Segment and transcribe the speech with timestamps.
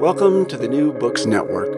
[0.00, 1.70] Welcome to the New Books Network.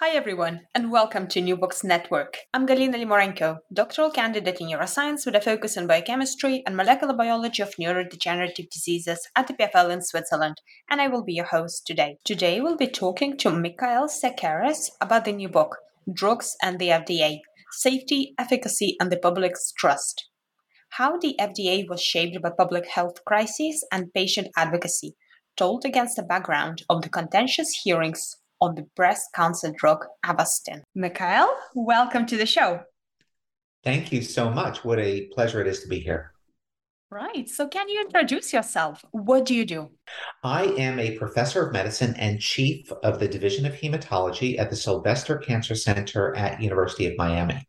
[0.00, 2.38] Hi everyone, and welcome to New Books Network.
[2.52, 7.62] I'm Galina Limorenko, doctoral candidate in neuroscience with a focus on biochemistry and molecular biology
[7.62, 12.16] of neurodegenerative diseases at the PFL in Switzerland, and I will be your host today.
[12.24, 15.76] Today we'll be talking to Mikkael Sekeres about the new book,
[16.12, 17.38] Drugs and the FDA
[17.70, 20.28] Safety, Efficacy, and the Public's Trust.
[20.96, 25.14] How the FDA was shaped by public health crises and patient advocacy,
[25.56, 30.82] told against the background of the contentious hearings on the breast cancer drug Avastin.
[30.96, 32.80] Mikkael, welcome to the show.
[33.84, 34.84] Thank you so much.
[34.84, 36.32] What a pleasure it is to be here.
[37.10, 37.46] Right.
[37.46, 39.04] So, can you introduce yourself?
[39.10, 39.90] What do you do?
[40.42, 44.76] I am a professor of medicine and chief of the Division of Hematology at the
[44.76, 47.68] Sylvester Cancer Center at University of Miami.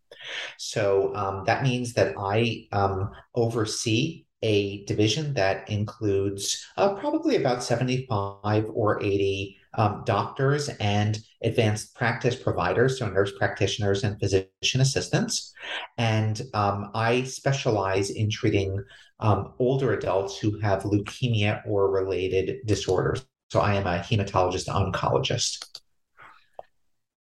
[0.57, 7.63] So um, that means that I um, oversee a division that includes uh, probably about
[7.63, 15.53] 75 or 80 um, doctors and advanced practice providers, so nurse practitioners and physician assistants.
[15.97, 18.83] And um, I specialize in treating
[19.19, 23.25] um, older adults who have leukemia or related disorders.
[23.49, 25.81] So I am a hematologist oncologist.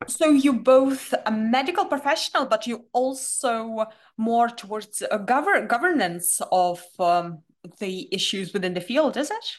[0.07, 6.83] So you're both a medical professional, but you also more towards a govern governance of
[6.99, 7.43] um,
[7.79, 9.57] the issues within the field, is it?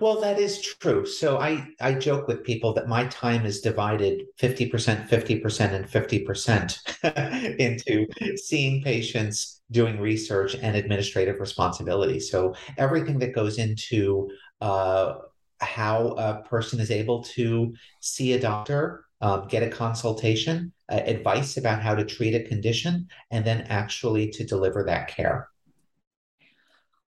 [0.00, 1.06] Well, that is true.
[1.06, 7.56] So I, I joke with people that my time is divided 50%, 50%, and 50%
[7.58, 8.06] into
[8.36, 12.20] seeing patients, doing research, and administrative responsibility.
[12.20, 15.14] So everything that goes into uh,
[15.60, 21.56] how a person is able to see a doctor, um, get a consultation, uh, advice
[21.56, 25.48] about how to treat a condition, and then actually to deliver that care.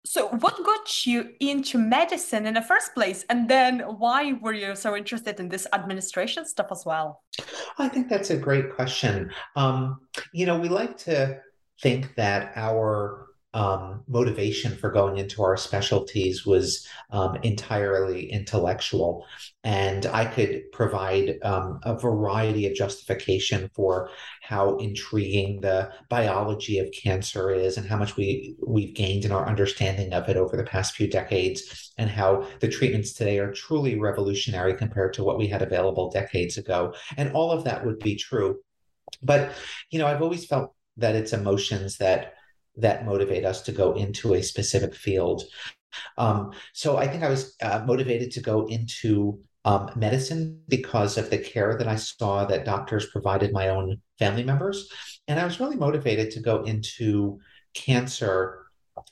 [0.05, 3.25] So, what got you into medicine in the first place?
[3.31, 7.23] And then, why were you so interested in this administration stuff as well?
[7.79, 9.31] I think that's a great question.
[9.55, 10.01] Um,
[10.33, 11.39] you know, we like to
[11.81, 19.27] think that our um, motivation for going into our specialties was um, entirely intellectual.
[19.63, 24.09] And I could provide um, a variety of justification for
[24.43, 29.47] how intriguing the biology of cancer is and how much we, we've gained in our
[29.47, 33.99] understanding of it over the past few decades, and how the treatments today are truly
[33.99, 36.95] revolutionary compared to what we had available decades ago.
[37.17, 38.59] And all of that would be true.
[39.23, 39.53] But,
[39.91, 42.35] you know, I've always felt that it's emotions that
[42.77, 45.43] that motivate us to go into a specific field.
[46.17, 51.31] Um, so I think I was uh, motivated to go into um, medicine because of
[51.31, 54.91] the care that I saw that doctors provided my own family members.
[55.29, 57.39] And I was really motivated to go into
[57.75, 58.62] cancer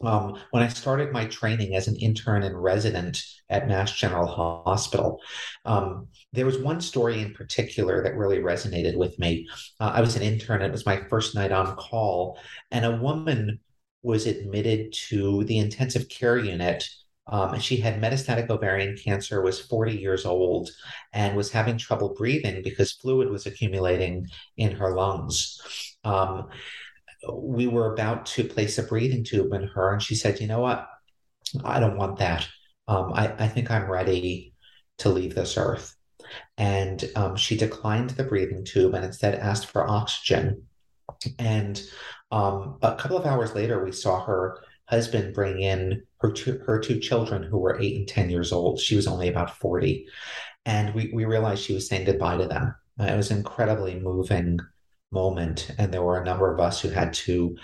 [0.03, 5.21] um, when I started my training as an intern and resident at Mass General Hospital,
[5.65, 9.49] um, there was one story in particular that really resonated with me.
[9.79, 12.39] Uh, I was an intern, it was my first night on call,
[12.71, 13.61] and a woman
[14.03, 16.89] was admitted to the intensive care unit.
[17.27, 20.71] Um, she had metastatic ovarian cancer, was 40 years old,
[21.13, 24.27] and was having trouble breathing because fluid was accumulating
[24.57, 25.61] in her lungs.
[26.03, 26.49] Um,
[27.33, 30.61] we were about to place a breathing tube in her, and she said, "You know
[30.61, 30.89] what?
[31.65, 32.49] I don't want that.
[32.89, 34.55] um, I, I think I'm ready
[34.99, 35.95] to leave this earth.
[36.59, 40.65] And um, she declined the breathing tube and instead asked for oxygen.
[41.39, 41.81] And
[42.31, 46.79] um, a couple of hours later, we saw her husband bring in her two, her
[46.81, 48.81] two children who were eight and 10 years old.
[48.81, 50.07] She was only about 40.
[50.67, 52.75] And we, we realized she was saying goodbye to them.
[52.99, 54.59] It was incredibly moving
[55.13, 55.71] moment.
[55.79, 57.57] And there were a number of us who had to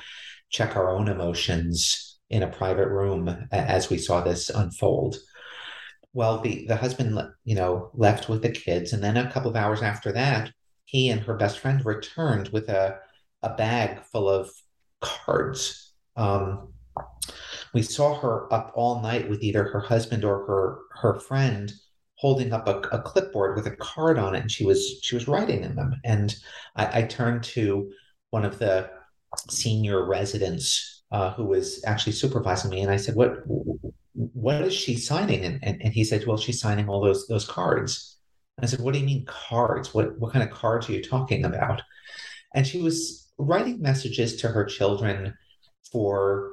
[0.50, 5.16] check our own emotions in a private room as we saw this unfold.
[6.12, 8.92] Well, the, the husband, you know, left with the kids.
[8.92, 10.50] And then a couple of hours after that,
[10.86, 12.98] he and her best friend returned with a,
[13.42, 14.50] a bag full of
[15.00, 15.92] cards.
[16.16, 16.72] Um,
[17.74, 21.72] we saw her up all night with either her husband or her her friend
[22.16, 25.28] holding up a, a clipboard with a card on it and she was she was
[25.28, 25.94] writing in them.
[26.04, 26.34] And
[26.76, 27.90] i, I turned to
[28.30, 28.90] one of the
[29.50, 33.44] senior residents uh, who was actually supervising me and i said what
[34.16, 35.44] what is she signing?
[35.44, 38.16] And, and, and he said well she's signing all those those cards.
[38.60, 39.92] I said what do you mean cards?
[39.92, 41.82] What what kind of cards are you talking about?
[42.54, 45.34] And she was writing messages to her children
[45.92, 46.50] for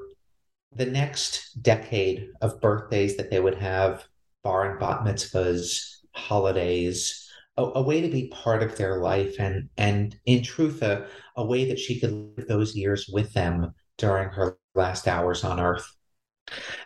[0.75, 4.05] the next decade of birthdays that they would have,
[4.43, 9.69] bar and bat mitzvahs, holidays, a, a, way to be part of their life, and
[9.77, 14.29] and in truth, a, a way that she could live those years with them during
[14.29, 15.85] her last hours on earth.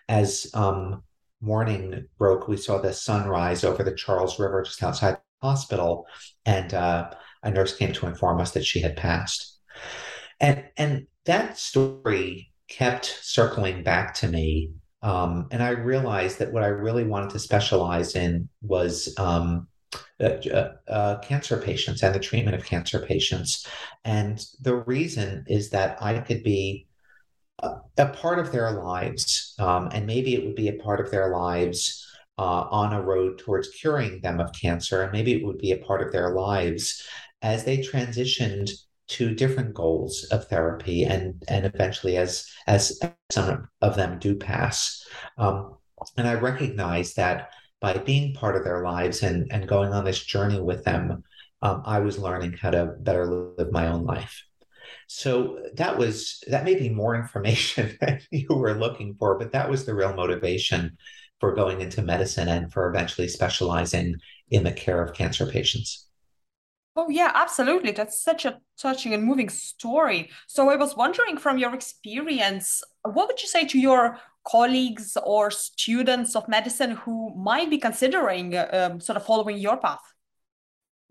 [0.09, 1.03] As um,
[1.41, 6.05] morning broke, we saw the sunrise over the Charles River just outside the hospital,
[6.45, 7.11] and uh,
[7.43, 9.59] a nurse came to inform us that she had passed.
[10.39, 14.71] And and that story kept circling back to me.
[15.01, 19.67] Um, and I realized that what I really wanted to specialize in was um,
[20.19, 23.67] uh, uh, uh, cancer patients and the treatment of cancer patients.
[24.03, 26.87] And the reason is that I could be
[27.59, 31.11] a, a part of their lives, um, and maybe it would be a part of
[31.11, 32.03] their lives
[32.37, 35.77] uh, on a road towards curing them of cancer, and maybe it would be a
[35.77, 37.03] part of their lives
[37.41, 38.71] as they transitioned
[39.07, 42.99] to different goals of therapy and and eventually as as
[43.31, 45.05] some of them do pass.
[45.37, 45.77] Um,
[46.17, 47.51] and i recognize that
[47.81, 51.23] by being part of their lives and and going on this journey with them
[51.61, 53.25] um, i was learning how to better
[53.57, 54.43] live my own life.
[55.07, 59.69] So that was that may be more information than you were looking for but that
[59.69, 60.97] was the real motivation
[61.39, 64.15] for going into medicine and for eventually specializing
[64.49, 66.06] in the care of cancer patients
[66.99, 67.91] Oh yeah, absolutely.
[67.91, 70.31] That's such a touching and moving story.
[70.47, 74.17] So I was wondering from your experience, what would you say to your
[74.47, 80.01] colleagues or students of medicine who might be considering um, sort of following your path?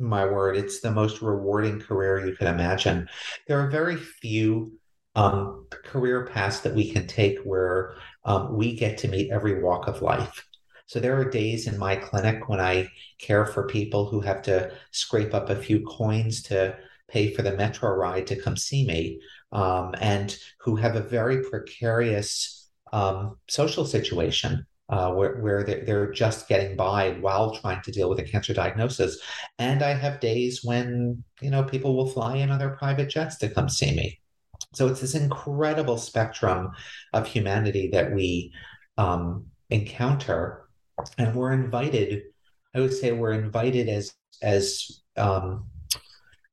[0.01, 3.09] My word, it's the most rewarding career you can imagine.
[3.47, 4.73] There are very few
[5.15, 7.95] um, career paths that we can take where
[8.25, 10.45] um, we get to meet every walk of life.
[10.87, 12.89] So there are days in my clinic when I
[13.19, 16.77] care for people who have to scrape up a few coins to
[17.09, 19.21] pay for the metro ride to come see me,
[19.53, 24.67] um, and who have a very precarious um, social situation.
[24.89, 28.55] Uh, where, where they're, they're just getting by while trying to deal with a cancer
[28.55, 29.19] diagnosis.
[29.59, 33.37] And I have days when, you know, people will fly in on their private jets
[33.39, 34.21] to come see me.
[34.75, 36.71] So it's this incredible spectrum
[37.13, 38.53] of humanity that we
[38.97, 40.66] um, encounter
[41.19, 42.23] and we're invited
[42.75, 45.67] i would say we're invited as as um,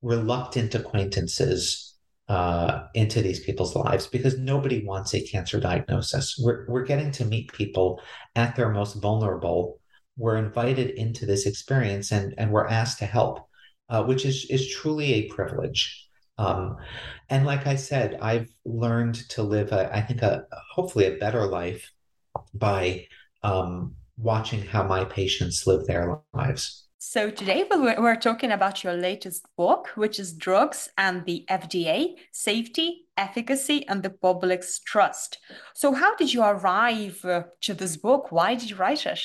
[0.02, 1.96] reluctant acquaintances
[2.30, 6.40] uh, into these people's lives because nobody wants a cancer diagnosis.
[6.42, 8.02] We're, we're getting to meet people
[8.38, 9.82] at their most vulnerable.
[10.18, 13.50] We're invited into this experience and and we're asked to help
[13.90, 16.08] uh, which is is truly a privilege.
[16.40, 16.78] Um,
[17.30, 21.46] and like i said i've learned to live a, I think a hopefully a better
[21.46, 21.92] life
[22.56, 23.06] by
[23.44, 26.84] um, watching how my patients live their lives.
[27.06, 33.08] So, today we're talking about your latest book, which is Drugs and the FDA Safety,
[33.18, 35.38] Efficacy, and the Public's Trust.
[35.74, 38.32] So, how did you arrive uh, to this book?
[38.32, 39.20] Why did you write it?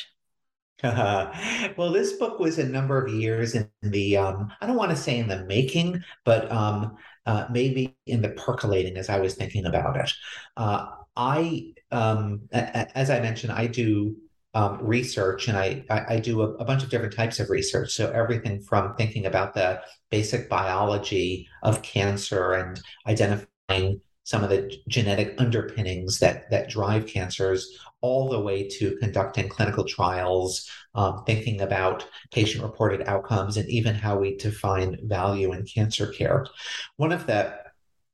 [0.82, 4.96] well, this book was a number of years in the, um, I don't want to
[4.96, 9.66] say in the making, but um, uh, maybe in the percolating as I was thinking
[9.66, 10.12] about it.
[10.56, 14.16] Uh, I, um, as I mentioned, I do
[14.58, 17.92] um, research, and I, I, I do a, a, bunch of different types of research.
[17.92, 24.76] So everything from thinking about the basic biology of cancer and identifying some of the
[24.88, 31.60] genetic underpinnings that that drive cancers, all the way to conducting clinical trials, um, thinking
[31.60, 36.44] about patient-reported outcomes, and even how we define value in cancer care.
[36.96, 37.56] One of the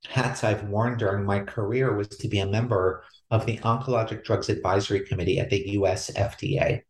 [0.07, 4.49] hats I've worn during my career was to be a member of the Oncologic Drugs
[4.49, 6.83] Advisory Committee at the US FDA.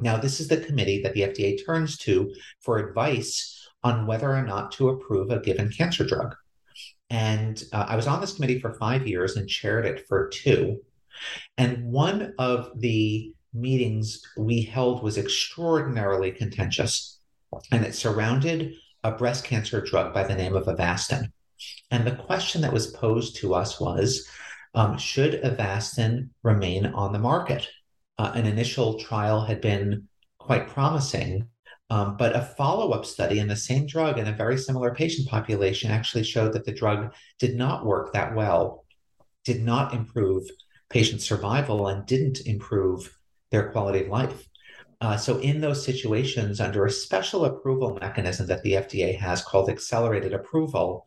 [0.00, 4.42] Now, this is the committee that the FDA turns to for advice on whether or
[4.42, 6.34] not to approve a given cancer drug.
[7.10, 10.82] And uh, I was on this committee for five years and chaired it for two.
[11.56, 17.18] And one of the meetings we held was extraordinarily contentious,
[17.72, 21.30] and it surrounded a breast cancer drug by the name of Avastin.
[21.90, 24.28] And the question that was posed to us was
[24.74, 27.68] um, should Avastin remain on the market?
[28.18, 30.08] Uh, an initial trial had been
[30.38, 31.46] quite promising,
[31.90, 35.28] um, but a follow up study in the same drug in a very similar patient
[35.28, 38.84] population actually showed that the drug did not work that well,
[39.44, 40.48] did not improve
[40.90, 43.18] patient survival, and didn't improve
[43.50, 44.48] their quality of life.
[45.00, 49.70] Uh, so, in those situations, under a special approval mechanism that the FDA has called
[49.70, 51.06] accelerated approval,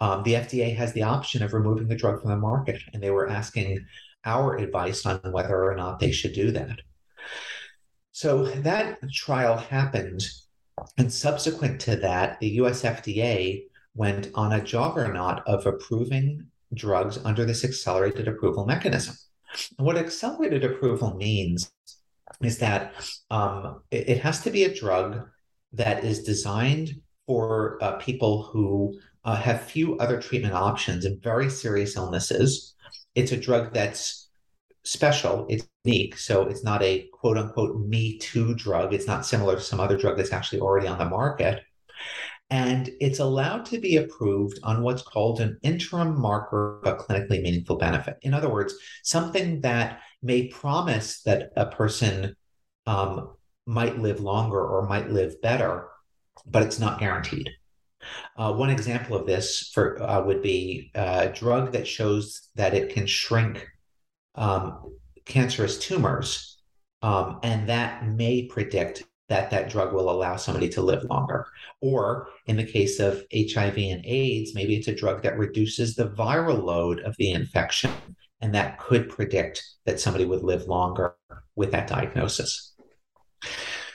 [0.00, 2.80] um, the FDA has the option of removing the drug from the market.
[2.92, 3.84] And they were asking
[4.24, 6.80] our advice on whether or not they should do that.
[8.12, 10.26] So that trial happened.
[10.96, 13.64] And subsequent to that, the US FDA
[13.94, 19.14] went on a juggernaut of approving drugs under this accelerated approval mechanism.
[19.78, 21.72] And what accelerated approval means
[22.40, 22.94] is that
[23.30, 25.28] um, it, it, has to be a drug
[25.72, 31.50] that is designed for uh, people who uh, have few other treatment options in very
[31.50, 32.74] serious illnesses.
[33.14, 34.28] It's a drug that's
[34.84, 36.16] special, it's unique.
[36.18, 38.94] So it's not a quote unquote me too drug.
[38.94, 41.62] It's not similar to some other drug that's actually already on the market.
[42.48, 47.76] And it's allowed to be approved on what's called an interim marker of clinically meaningful
[47.76, 48.16] benefit.
[48.22, 48.74] In other words,
[49.04, 52.34] something that may promise that a person
[52.86, 53.34] um,
[53.66, 55.88] might live longer or might live better,
[56.44, 57.48] but it's not guaranteed.
[58.36, 62.92] Uh, one example of this for uh, would be a drug that shows that it
[62.92, 63.68] can shrink
[64.34, 66.58] um, cancerous tumors,
[67.02, 71.46] um, and that may predict that that drug will allow somebody to live longer.
[71.80, 76.08] Or in the case of HIV and AIDS, maybe it's a drug that reduces the
[76.08, 77.92] viral load of the infection,
[78.40, 81.14] and that could predict that somebody would live longer
[81.54, 82.74] with that diagnosis.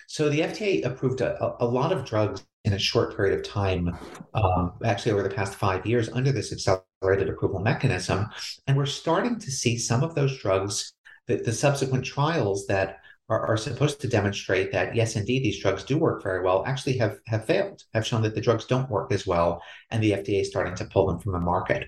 [0.08, 3.96] So the FDA approved a, a lot of drugs in a short period of time,
[4.34, 8.28] um, actually over the past five years, under this accelerated approval mechanism.
[8.68, 10.94] And we're starting to see some of those drugs,
[11.28, 12.98] the, the subsequent trials that
[13.30, 16.98] are, are, supposed to demonstrate that, yes, indeed, these drugs do work very well, actually
[16.98, 19.62] have, have failed, have shown that the drugs don't work as well.
[19.92, 21.88] And the FDA is starting to pull them from the market.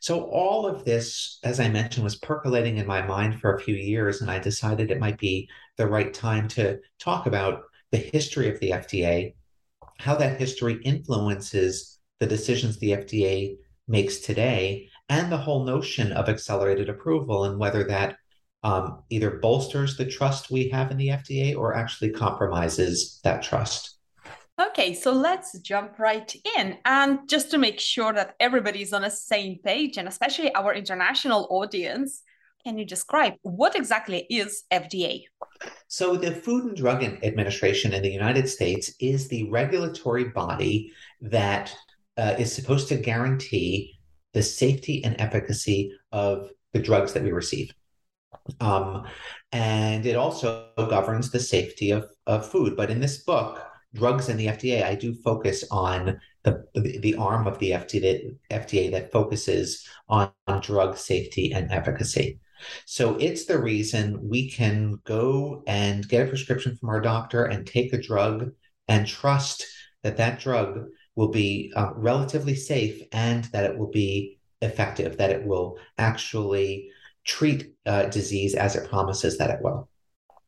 [0.00, 3.74] So all of this, as I mentioned, was percolating in my mind for a few
[3.74, 8.48] years, and I decided it might be the right time to talk about the history
[8.52, 9.34] of the FDA
[9.98, 13.56] how that history influences the decisions the FDA
[13.88, 18.16] makes today and the whole notion of accelerated approval and whether that
[18.62, 23.98] um, either bolsters the trust we have in the FDA or actually compromises that trust.
[24.60, 26.78] Okay, so let's jump right in.
[26.84, 31.48] And just to make sure that everybody's on the same page, and especially our international
[31.50, 32.22] audience,
[32.64, 35.24] can you describe what exactly is FDA?
[35.88, 41.74] So, the Food and Drug Administration in the United States is the regulatory body that
[42.16, 43.98] uh, is supposed to guarantee
[44.32, 47.72] the safety and efficacy of the drugs that we receive.
[48.60, 49.06] Um,
[49.52, 52.76] and it also governs the safety of, of food.
[52.76, 53.62] But in this book,
[53.94, 58.90] Drugs and the FDA, I do focus on the, the, arm of the FDA, FDA
[58.90, 62.40] that focuses on, on drug safety and efficacy.
[62.86, 67.66] So it's the reason we can go and get a prescription from our doctor and
[67.66, 68.52] take a drug
[68.88, 69.64] and trust
[70.02, 75.30] that that drug will be uh, relatively safe and that it will be effective, that
[75.30, 76.90] it will actually
[77.24, 79.88] treat uh, disease as it promises that it will.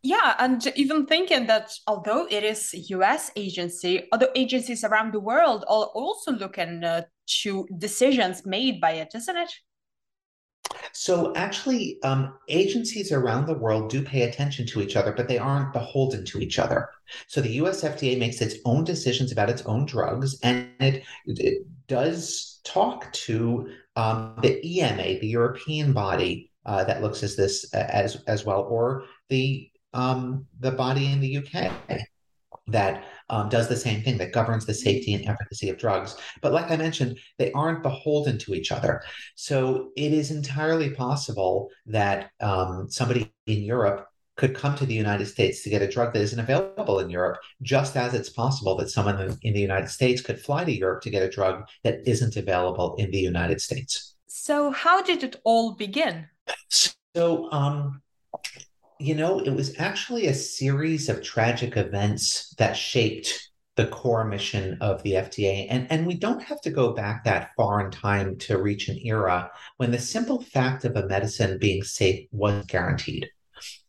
[0.03, 3.31] Yeah, and even thinking that although it is U.S.
[3.37, 7.03] agency, other agencies around the world are also looking uh,
[7.43, 9.51] to decisions made by it, isn't it?
[10.95, 15.39] So actually, um, agencies around the world do pay attention to each other, but they
[15.39, 16.89] aren't beholden to each other.
[17.27, 21.67] So the US FDA makes its own decisions about its own drugs, and it, it
[21.89, 28.23] does talk to um, the EMA, the European body uh, that looks at this as
[28.27, 31.73] as well, or the um, the body in the UK
[32.67, 36.17] that um, does the same thing that governs the safety and efficacy of drugs.
[36.41, 39.03] But like I mentioned, they aren't beholden to each other.
[39.35, 45.27] So it is entirely possible that um, somebody in Europe could come to the United
[45.27, 48.91] States to get a drug that isn't available in Europe, just as it's possible that
[48.91, 52.37] someone in the United States could fly to Europe to get a drug that isn't
[52.37, 54.17] available in the United States.
[54.27, 56.27] So, how did it all begin?
[56.69, 58.03] So, um,
[59.05, 64.79] you know, it was actually a series of tragic events that shaped the core mission
[64.81, 65.67] of the FDA.
[65.69, 68.99] And, and we don't have to go back that far in time to reach an
[69.05, 73.29] era when the simple fact of a medicine being safe was guaranteed.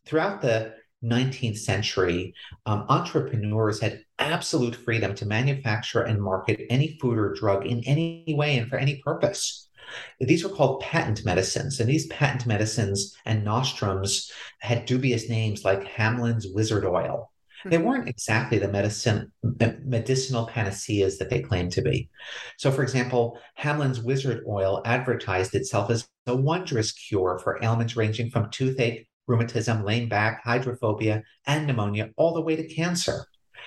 [0.04, 2.34] Throughout the 19th century,
[2.66, 8.24] um, entrepreneurs had absolute freedom to manufacture and market any food or drug in any
[8.36, 9.65] way and for any purpose.
[10.20, 15.84] These were called patent medicines, and these patent medicines and nostrums had dubious names like
[15.84, 17.30] Hamlin's Wizard Oil
[17.64, 17.86] they mm-hmm.
[17.86, 22.08] weren't exactly the medicine medicinal panaceas that they claimed to be.
[22.58, 28.30] So, for example, Hamlin's Wizard Oil advertised itself as a wondrous cure for ailments ranging
[28.30, 33.26] from toothache, rheumatism, lame back, hydrophobia, and pneumonia, all the way to cancer.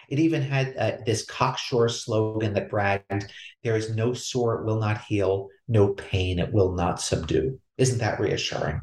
[0.09, 3.31] It even had uh, this cocksure slogan that bragged,
[3.63, 7.59] There is no sore it will not heal, no pain it will not subdue.
[7.77, 8.81] Isn't that reassuring?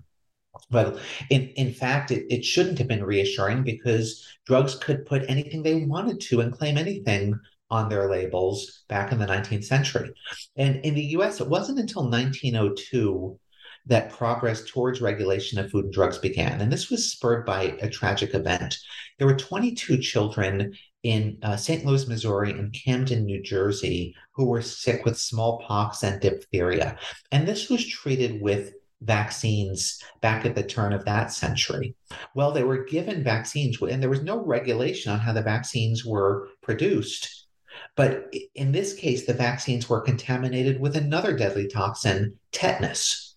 [0.70, 0.98] Well,
[1.30, 5.84] in, in fact, it, it shouldn't have been reassuring because drugs could put anything they
[5.84, 7.38] wanted to and claim anything
[7.70, 10.12] on their labels back in the 19th century.
[10.56, 13.38] And in the US, it wasn't until 1902
[13.86, 16.60] that progress towards regulation of food and drugs began.
[16.60, 18.76] And this was spurred by a tragic event.
[19.18, 20.74] There were 22 children
[21.06, 21.86] in uh, St.
[21.86, 26.98] Louis, Missouri, and Camden, New Jersey, who were sick with smallpox and diphtheria.
[27.30, 28.72] And this was treated with
[29.02, 31.94] vaccines back at the turn of that century.
[32.34, 36.48] Well, they were given vaccines, and there was no regulation on how the vaccines were
[36.60, 37.46] produced.
[37.94, 43.36] But in this case, the vaccines were contaminated with another deadly toxin, tetanus.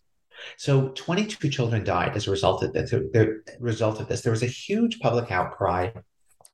[0.57, 2.93] So 22 children died as a result of this.
[3.59, 5.91] Result of this, there was a huge public outcry,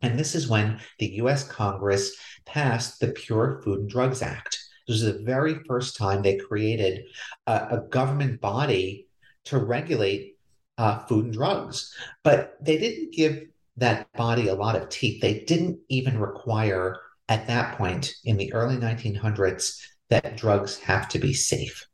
[0.02, 1.48] and this is when the U.S.
[1.48, 4.60] Congress passed the Pure Food and Drugs Act.
[4.88, 7.06] This was the very first time they created
[7.48, 9.08] a, a government body
[9.46, 10.36] to regulate
[10.78, 11.94] uh, food and drugs.
[12.24, 13.48] But they didn't give
[13.78, 15.22] that body a lot of teeth.
[15.22, 16.98] They didn't even require,
[17.28, 21.88] at that point in the early 1900s, that drugs have to be safe.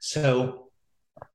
[0.00, 0.70] So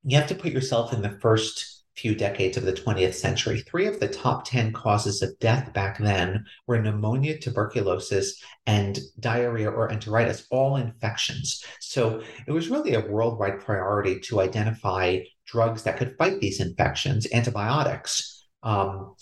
[0.04, 3.62] you have to put yourself in the first few decades of the 20th century.
[3.62, 9.70] Three of the top 10 causes of death back then were pneumonia, tuberculosis, and diarrhea
[9.70, 11.64] or enteritis, all infections.
[11.80, 17.28] So it was really a worldwide priority to identify drugs that could fight these infections,
[17.32, 18.46] antibiotics.
[18.64, 19.16] Um,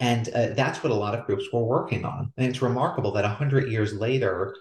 [0.00, 2.32] and uh, that's what a lot of groups were working on.
[2.36, 4.54] And it's remarkable that 100 years later,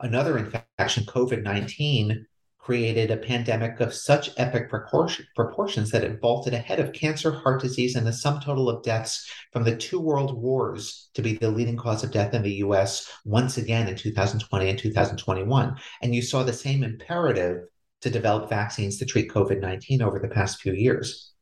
[0.00, 2.26] another infection, COVID 19,
[2.66, 7.94] created a pandemic of such epic proportions that it vaulted ahead of cancer, heart disease,
[7.94, 11.76] and the sum total of deaths from the two world wars to be the leading
[11.76, 15.76] cause of death in the US once again in 2020 and 2021.
[16.02, 17.68] And you saw the same imperative
[18.00, 21.34] to develop vaccines to treat COVID 19 over the past few years.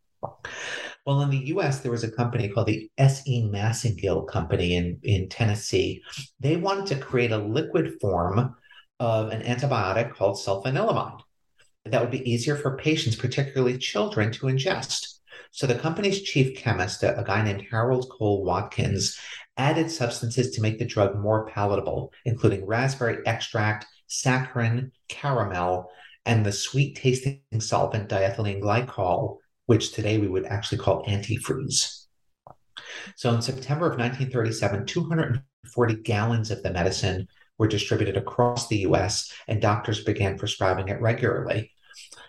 [1.06, 3.48] Well, in the US, there was a company called the S.E.
[3.50, 6.02] Massengill Company in, in Tennessee.
[6.38, 8.56] They wanted to create a liquid form
[9.00, 11.20] of an antibiotic called sulfanilamide
[11.84, 15.18] that would be easier for patients, particularly children, to ingest.
[15.50, 19.18] So the company's chief chemist, a, guy named Harold Cole Watkins,
[19.56, 25.90] added substances to make the drug more palatable, including raspberry extract, saccharin, caramel,
[26.26, 32.06] and the sweet tasting solvent diethylene glycol, which today we would actually call antifreeze.
[33.16, 37.28] So in September of 1937, 240 gallons of the medicine
[37.58, 41.72] were distributed across the US, and doctors began prescribing it regularly.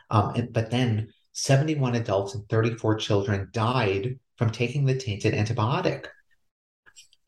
[0.09, 6.07] Um, and, but then 71 adults and 34 children died from taking the tainted antibiotic.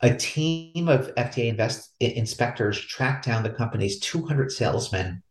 [0.00, 5.22] A team of FDA invest- inspectors tracked down the company's 200 salesmen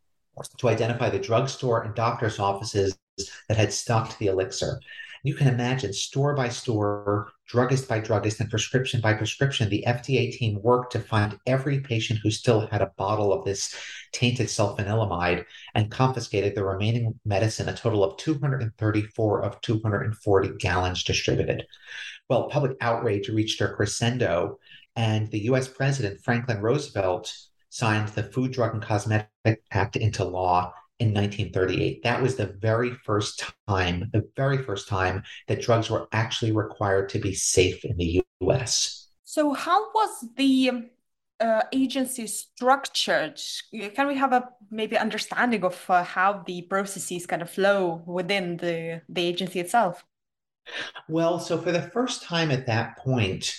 [0.57, 2.97] to identify the drugstore and doctor's offices
[3.47, 4.79] that had stocked the elixir.
[5.23, 10.31] You can imagine store by store, druggist by druggist, and prescription by prescription, the FDA
[10.31, 13.73] team worked to find every patient who still had a bottle of this
[14.11, 21.65] tainted sulfanilamide and confiscated the remaining medicine, a total of 234 of 240 gallons distributed.
[22.29, 24.59] Well, public outrage reached a crescendo,
[24.95, 27.33] and the US President Franklin Roosevelt
[27.69, 32.03] signed the Food, Drug, and Cosmetic Act into law in 1938.
[32.03, 37.09] That was the very first time, the very first time that drugs were actually required
[37.09, 39.09] to be safe in the US.
[39.23, 40.89] So, how was the
[41.39, 43.39] uh, agency structured?
[43.95, 48.57] Can we have a maybe understanding of uh, how the processes kind of flow within
[48.57, 50.03] the, the agency itself?
[51.07, 53.55] Well, so for the first time at that point,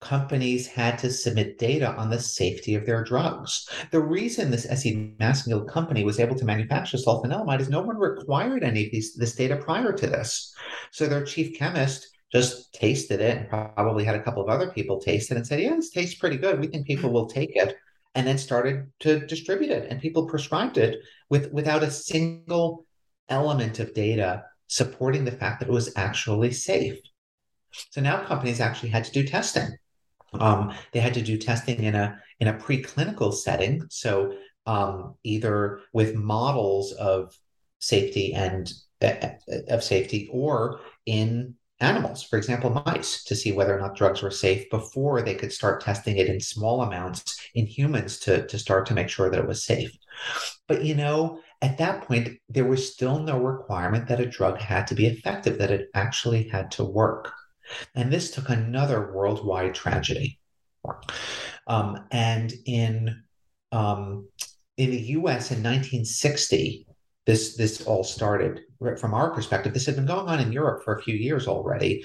[0.00, 3.68] companies had to submit data on the safety of their drugs.
[3.90, 8.64] The reason this SE Massengill company was able to manufacture sulfanilamide is no one required
[8.64, 10.54] any of these, this data prior to this.
[10.90, 15.00] So their chief chemist just tasted it and probably had a couple of other people
[15.00, 16.60] taste it and said, yeah, this tastes pretty good.
[16.60, 17.76] We think people will take it.
[18.16, 22.84] And then started to distribute it and people prescribed it with without a single
[23.28, 26.98] element of data supporting the fact that it was actually safe.
[27.90, 29.76] So now companies actually had to do testing.
[30.32, 34.34] Um, they had to do testing in a in a preclinical setting, so
[34.66, 37.36] um, either with models of
[37.80, 39.16] safety and uh,
[39.68, 44.30] of safety, or in animals, for example, mice, to see whether or not drugs were
[44.30, 48.86] safe before they could start testing it in small amounts in humans to, to start
[48.86, 49.90] to make sure that it was safe.
[50.68, 54.86] But you know, at that point, there was still no requirement that a drug had
[54.88, 57.32] to be effective, that it actually had to work.
[57.94, 60.38] And this took another worldwide tragedy.
[61.66, 63.22] Um, and in
[63.72, 64.28] um,
[64.76, 65.50] in the U.S.
[65.50, 66.86] in 1960,
[67.26, 68.62] this this all started.
[68.98, 72.02] From our perspective, this had been going on in Europe for a few years already,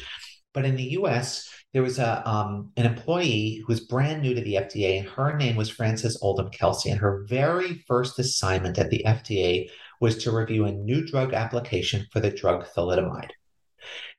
[0.54, 1.50] but in the U.S.
[1.74, 5.38] there was a um, an employee who was brand new to the FDA, and her
[5.38, 9.70] name was Frances Oldham Kelsey, and her very first assignment at the FDA
[10.02, 13.32] was to review a new drug application for the drug thalidomide.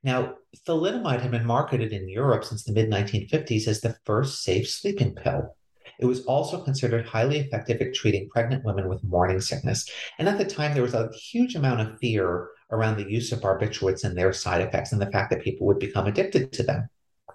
[0.02, 0.34] Now,
[0.66, 5.14] thalidomide had been marketed in Europe since the mid 1950s as the first safe sleeping
[5.14, 5.56] pill.
[5.98, 9.88] It was also considered highly effective at treating pregnant women with morning sickness.
[10.18, 13.40] And at the time, there was a huge amount of fear around the use of
[13.40, 16.88] barbiturates and their side effects and the fact that people would become addicted to them.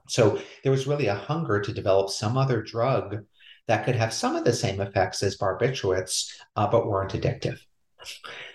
[0.08, 3.26] So there was really a hunger to develop some other drug
[3.68, 7.60] that could have some of the same effects as barbiturates, uh, but weren't addictive.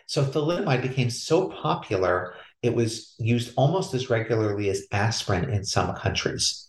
[0.07, 2.35] So thalidomide became so popular
[2.67, 6.69] it was used almost as regularly as aspirin in some countries.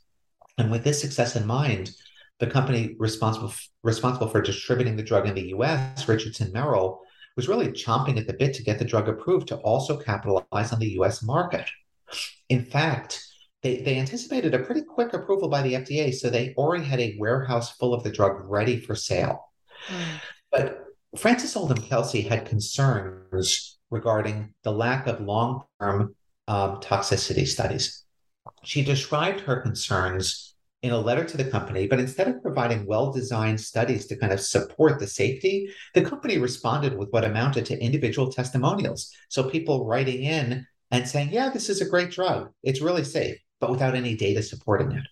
[0.58, 1.92] And with this success in mind,
[2.40, 3.52] the company responsible,
[3.84, 7.00] responsible for distributing the drug in the US, Richardson Merrell,
[7.36, 10.80] was really chomping at the bit to get the drug approved to also capitalize on
[10.80, 11.68] the US market.
[12.50, 13.24] In fact,
[13.64, 17.18] they, they anticipated a pretty quick approval by the FDA, so they already had a
[17.20, 19.50] warehouse full of the drug ready for sale.
[19.88, 20.22] Mm.
[20.52, 20.86] But
[21.18, 26.16] Frances Oldham Kelsey had concerns regarding the lack of long term
[26.48, 28.04] um, toxicity studies.
[28.64, 33.12] She described her concerns in a letter to the company, but instead of providing well
[33.12, 37.84] designed studies to kind of support the safety, the company responded with what amounted to
[37.84, 39.12] individual testimonials.
[39.30, 43.38] So people writing in and saying, yeah, this is a great drug, it's really safe,
[43.60, 45.06] but without any data supporting it.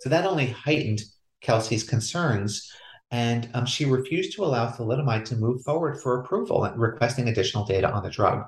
[0.00, 1.02] So that only heightened
[1.40, 2.70] Kelsey's concerns
[3.10, 7.64] and um, she refused to allow thalidomide to move forward for approval, and requesting additional
[7.64, 8.44] data on the drug.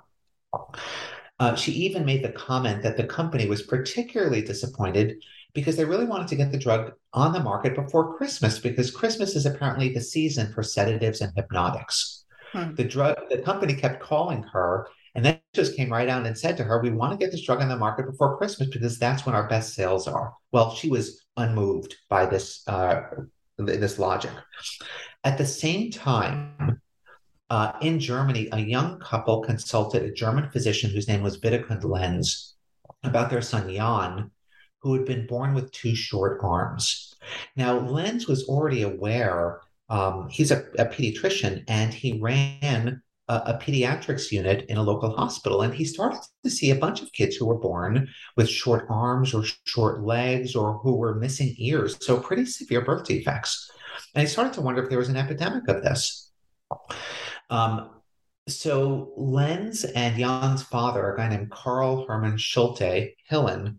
[1.39, 6.05] Uh, she even made the comment that the company was particularly disappointed because they really
[6.05, 10.01] wanted to get the drug on the market before Christmas, because Christmas is apparently the
[10.01, 12.25] season for sedatives and hypnotics.
[12.53, 12.75] Hmm.
[12.75, 16.57] The drug, the company kept calling her, and then just came right out and said
[16.59, 19.25] to her, "We want to get this drug on the market before Christmas because that's
[19.25, 23.03] when our best sales are." Well, she was unmoved by this uh,
[23.59, 24.31] this logic.
[25.25, 26.81] At the same time,
[27.49, 32.55] uh, in Germany, a young couple consulted a German physician whose name was Widukind Lenz
[33.05, 34.31] about their son Jan,
[34.81, 37.15] who had been born with two short arms.
[37.55, 43.59] Now, Lenz was already aware, um, he's a, a, pediatrician, and he ran a, a,
[43.61, 45.63] pediatrics unit in a local hospital.
[45.63, 49.35] And he started to see a bunch of kids who were born with short arms
[49.35, 51.97] or short legs or who were missing ears.
[52.01, 53.71] So, pretty severe birth defects.
[54.15, 56.31] And he started to wonder if there was an epidemic of this.
[57.51, 57.91] Um,
[58.49, 63.79] so, Lenz and Jan's father, a guy named Carl Herman Schulte Hillen,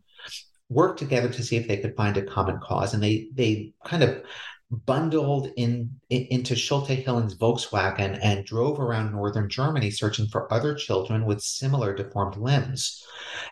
[0.70, 2.94] worked together to see if they could find a common cause.
[2.94, 4.24] And they they kind of
[4.70, 10.76] bundled in, in, into Schulte Hillen's Volkswagen and drove around northern Germany searching for other
[10.76, 13.04] children with similar deformed limbs.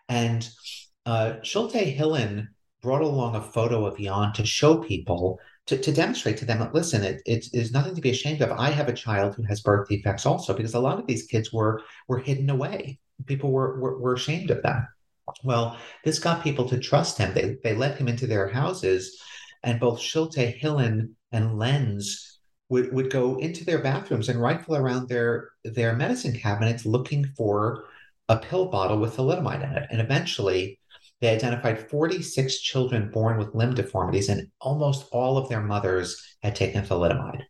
[0.09, 0.47] And
[1.05, 2.47] uh, Schulte Hillen
[2.81, 6.75] brought along a photo of Jan to show people to, to demonstrate to them that
[6.75, 8.51] listen, it, it is nothing to be ashamed of.
[8.51, 11.51] I have a child who has birth defects also, because a lot of these kids
[11.51, 12.99] were were hidden away.
[13.25, 14.87] People were were, were ashamed of them.
[15.43, 17.33] Well, this got people to trust him.
[17.33, 19.19] They they let him into their houses
[19.65, 25.09] and both Schulte, Hillen, and Lenz would, would go into their bathrooms and rifle around
[25.09, 27.85] their, their medicine cabinets looking for
[28.29, 29.87] a pill bottle with thalidomide in it.
[29.91, 30.79] And eventually,
[31.19, 36.55] they identified 46 children born with limb deformities, and almost all of their mothers had
[36.55, 37.41] taken thalidomide.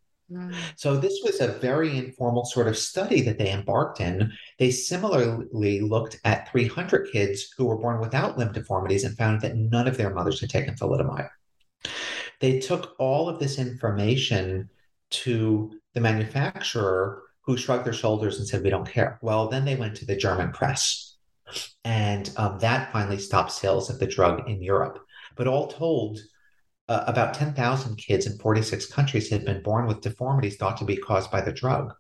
[0.76, 4.32] So, this was a very informal sort of study that they embarked in.
[4.58, 9.56] They similarly looked at 300 kids who were born without limb deformities and found that
[9.56, 11.30] none of their mothers had taken thalidomide.
[12.40, 14.70] They took all of this information
[15.12, 19.20] to the manufacturer who shrugged their shoulders and said, We don't care.
[19.22, 21.16] Well, then they went to the German press.
[21.84, 25.00] And um, that finally stopped sales of the drug in Europe.
[25.36, 26.20] But all told,
[26.88, 30.98] uh, about 10,000 kids in 46 countries had been born with deformities thought to be
[30.98, 31.94] caused by the drug.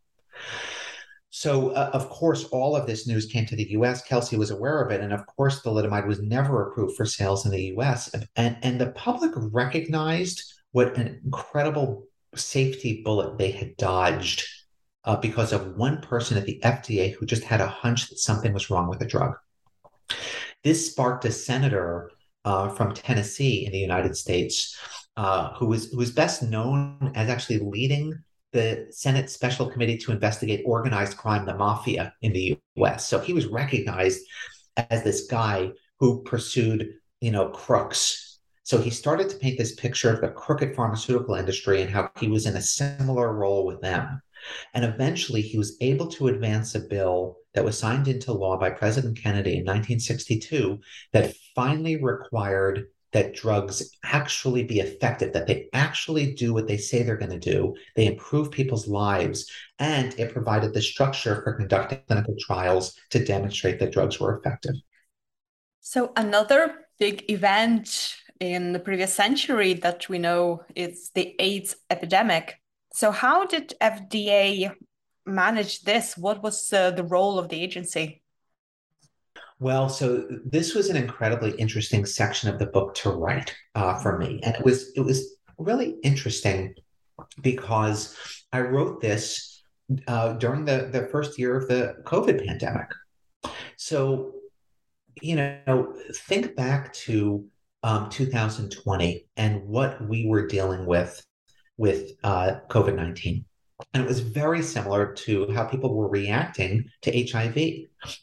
[1.37, 4.01] So, uh, of course, all of this news came to the US.
[4.01, 5.01] Kelsey was aware of it.
[5.01, 8.09] And of course, thalidomide was never approved for sales in the US.
[8.37, 14.45] And, and the public recognized what an incredible safety bullet they had dodged
[15.03, 18.53] uh, because of one person at the FDA who just had a hunch that something
[18.53, 19.35] was wrong with the drug.
[20.63, 22.11] This sparked a senator
[22.45, 24.79] uh, from Tennessee in the United States
[25.17, 28.23] uh, who was who was best known as actually leading
[28.55, 33.05] the Senate Special Committee to investigate organized crime, the mafia in the U.S.
[33.05, 34.21] So he was recognized
[34.77, 36.87] as this guy who pursued,
[37.19, 38.39] you know, crooks.
[38.63, 42.29] So he started to paint this picture of the crooked pharmaceutical industry and how he
[42.29, 44.21] was in a similar role with them.
[44.73, 48.69] And eventually he was able to advance a bill that was signed into law by
[48.69, 50.79] President Kennedy in 1962
[51.11, 57.01] that finally required that drugs actually be effective, that they actually do what they say
[57.01, 57.73] they're going to do.
[57.95, 59.49] They improve people's lives,
[59.79, 64.75] and it provided the structure for conducting clinical trials to demonstrate that drugs were effective.
[65.79, 72.55] So, another big event in the previous century that we know is the AIDS epidemic.
[72.93, 74.73] So, how did FDA
[75.25, 76.17] manage this?
[76.17, 78.21] What was uh, the role of the agency?
[79.59, 84.17] Well, so this was an incredibly interesting section of the book to write uh, for
[84.17, 86.75] me, and it was it was really interesting
[87.41, 88.17] because
[88.51, 89.63] I wrote this
[90.07, 92.87] uh, during the the first year of the COVID pandemic.
[93.77, 94.33] So,
[95.21, 95.95] you know,
[96.27, 97.45] think back to
[97.83, 101.23] um, 2020 and what we were dealing with
[101.77, 103.45] with uh, COVID 19.
[103.93, 107.55] And it was very similar to how people were reacting to HIV.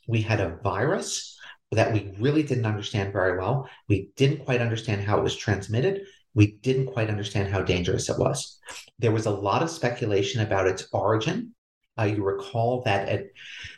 [0.07, 1.38] We had a virus
[1.73, 3.68] that we really didn't understand very well.
[3.88, 6.03] We didn't quite understand how it was transmitted.
[6.35, 8.59] We didn't quite understand how dangerous it was.
[8.99, 11.55] There was a lot of speculation about its origin.
[11.99, 13.33] Uh, you recall that it,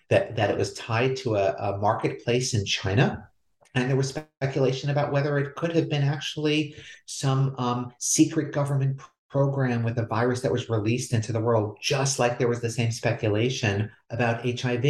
[0.08, 3.28] that that it was tied to a, a marketplace in China
[3.74, 9.00] and there was speculation about whether it could have been actually some um, secret government
[9.30, 12.70] program with a virus that was released into the world, just like there was the
[12.70, 14.84] same speculation about HIV.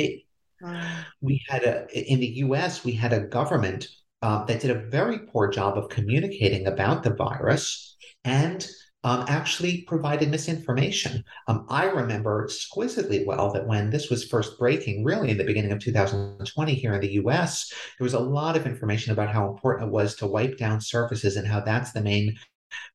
[1.21, 2.85] We had a in the U.S.
[2.85, 3.89] We had a government
[4.23, 8.67] uh, that did a very poor job of communicating about the virus and
[9.05, 11.23] um, actually provided misinformation.
[11.47, 15.73] Um, I remember exquisitely well that when this was first breaking, really in the beginning
[15.73, 19.89] of 2020 here in the US, there was a lot of information about how important
[19.89, 22.35] it was to wipe down surfaces and how that's the main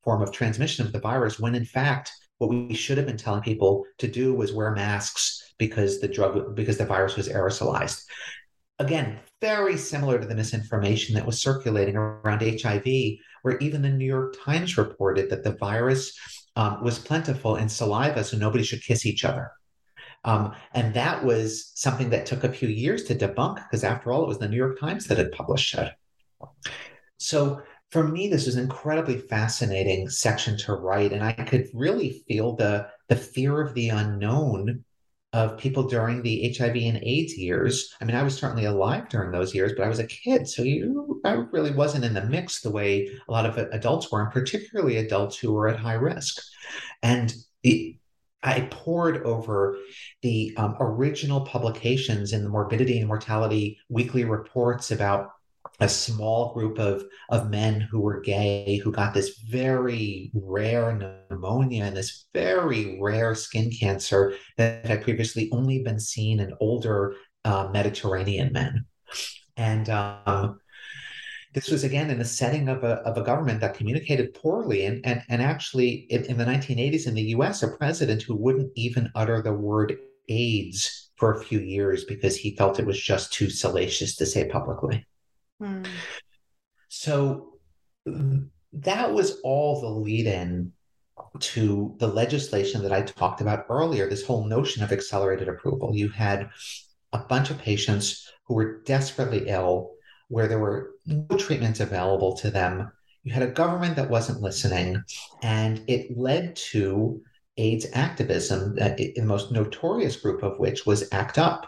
[0.02, 3.42] form of transmission of the virus when in fact what we should have been telling
[3.42, 8.04] people to do was wear masks because the drug because the virus was aerosolized.
[8.80, 12.84] Again very similar to the misinformation that was circulating around hiv
[13.42, 16.18] where even the new york times reported that the virus
[16.56, 19.52] um, was plentiful in saliva so nobody should kiss each other.
[20.24, 24.24] Um, and that was something that took a few years to debunk because after all
[24.24, 25.92] it was the new york times that had published it.
[27.18, 32.22] So for me, this was an incredibly fascinating section to write, and I could really
[32.28, 34.84] feel the the fear of the unknown
[35.32, 37.94] of people during the HIV and AIDS years.
[38.00, 40.62] I mean, I was certainly alive during those years, but I was a kid, so
[40.62, 44.32] you, I really wasn't in the mix the way a lot of adults were, and
[44.32, 46.42] particularly adults who were at high risk.
[47.02, 47.96] And the
[48.42, 49.76] I pored over
[50.22, 55.32] the um, original publications in the morbidity and mortality weekly reports about
[55.80, 61.84] a small group of of men who were gay who got this very rare pneumonia
[61.84, 67.14] and this very rare skin cancer that had previously only been seen in older
[67.44, 68.84] uh, Mediterranean men,
[69.56, 70.60] and um,
[71.54, 75.04] this was again in the setting of a, of a government that communicated poorly and
[75.04, 79.10] and, and actually in, in the 1980s in the US a president who wouldn't even
[79.14, 79.96] utter the word
[80.28, 84.48] AIDS for a few years because he felt it was just too salacious to say
[84.48, 85.06] publicly.
[86.88, 87.54] So
[88.72, 90.72] that was all the lead in
[91.38, 95.94] to the legislation that I talked about earlier, this whole notion of accelerated approval.
[95.94, 96.50] You had
[97.12, 99.92] a bunch of patients who were desperately ill,
[100.28, 102.90] where there were no treatments available to them.
[103.22, 105.02] You had a government that wasn't listening,
[105.42, 107.20] and it led to
[107.56, 111.66] AIDS activism, uh, the most notorious group of which was ACT UP.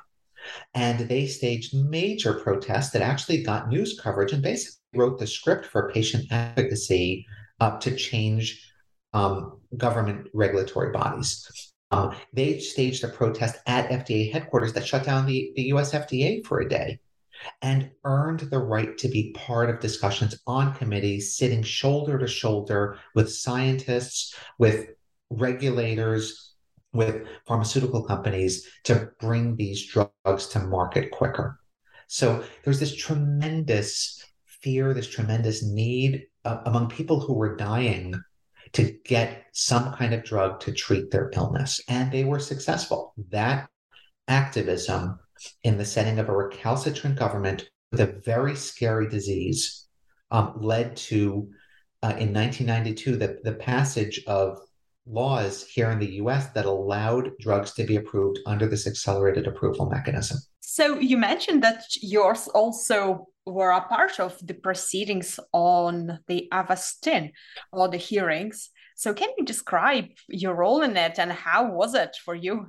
[0.75, 5.67] And they staged major protests that actually got news coverage and basically wrote the script
[5.67, 7.27] for patient advocacy
[7.61, 8.71] uh, to change
[9.13, 11.73] um, government regulatory bodies.
[11.91, 16.45] Um, they staged a protest at FDA headquarters that shut down the, the US FDA
[16.45, 16.99] for a day
[17.61, 22.99] and earned the right to be part of discussions on committees, sitting shoulder to shoulder
[23.15, 24.91] with scientists, with
[25.31, 26.52] regulators,
[26.93, 31.59] with pharmaceutical companies to bring these drugs to market quicker.
[32.09, 38.15] So there's this tremendous fear, this tremendous need uh, among people who were dying
[38.73, 41.81] to get some kind of drug to treat their illness.
[41.89, 43.15] And they were successful.
[43.31, 43.69] That
[44.29, 45.19] activism
[45.65, 49.87] in the setting of a recalcitrant government with a very scary disease
[50.31, 51.49] um, led to,
[52.03, 54.59] uh, in 1992, the, the passage of
[55.07, 59.87] laws here in the US that allowed drugs to be approved under this accelerated approval
[59.91, 60.39] mechanism.
[60.61, 67.33] So you mentioned that yours also were a part of the proceedings on the Avastin
[67.73, 68.71] or the hearings.
[68.95, 72.69] So can you describe your role in it and how was it for you?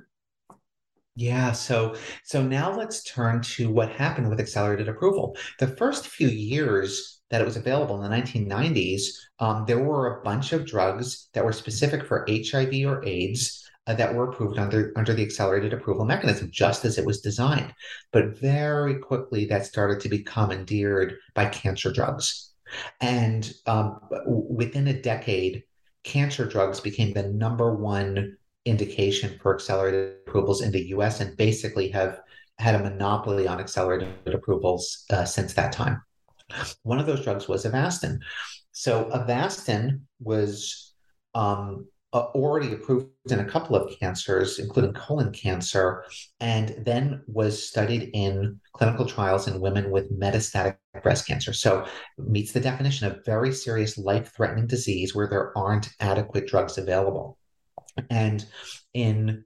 [1.16, 1.94] Yeah, so
[2.24, 5.36] so now let's turn to what happened with accelerated approval.
[5.60, 9.06] The first few years that it was available in the 1990s,
[9.40, 13.94] um, there were a bunch of drugs that were specific for HIV or AIDS uh,
[13.94, 17.74] that were approved under under the accelerated approval mechanism, just as it was designed.
[18.12, 22.52] But very quickly, that started to be commandeered by cancer drugs,
[23.00, 25.64] and um, within a decade,
[26.04, 31.88] cancer drugs became the number one indication for accelerated approvals in the US and basically
[31.88, 32.20] have
[32.58, 36.00] had a monopoly on accelerated approvals uh, since that time.
[36.82, 38.18] One of those drugs was Avastin.
[38.72, 40.94] So Avastin was
[41.34, 46.04] um, already approved in a couple of cancers, including colon cancer,
[46.40, 51.52] and then was studied in clinical trials in women with metastatic breast cancer.
[51.52, 51.86] So
[52.18, 57.38] meets the definition of very serious life-threatening disease where there aren't adequate drugs available.
[58.10, 58.44] And
[58.92, 59.44] in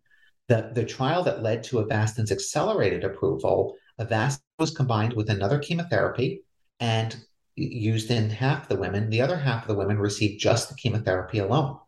[0.49, 6.43] the, the trial that led to Avastin's accelerated approval, Avastin was combined with another chemotherapy
[6.81, 7.17] and
[7.57, 9.11] used in half the women.
[9.11, 11.79] The other half of the women received just the chemotherapy alone.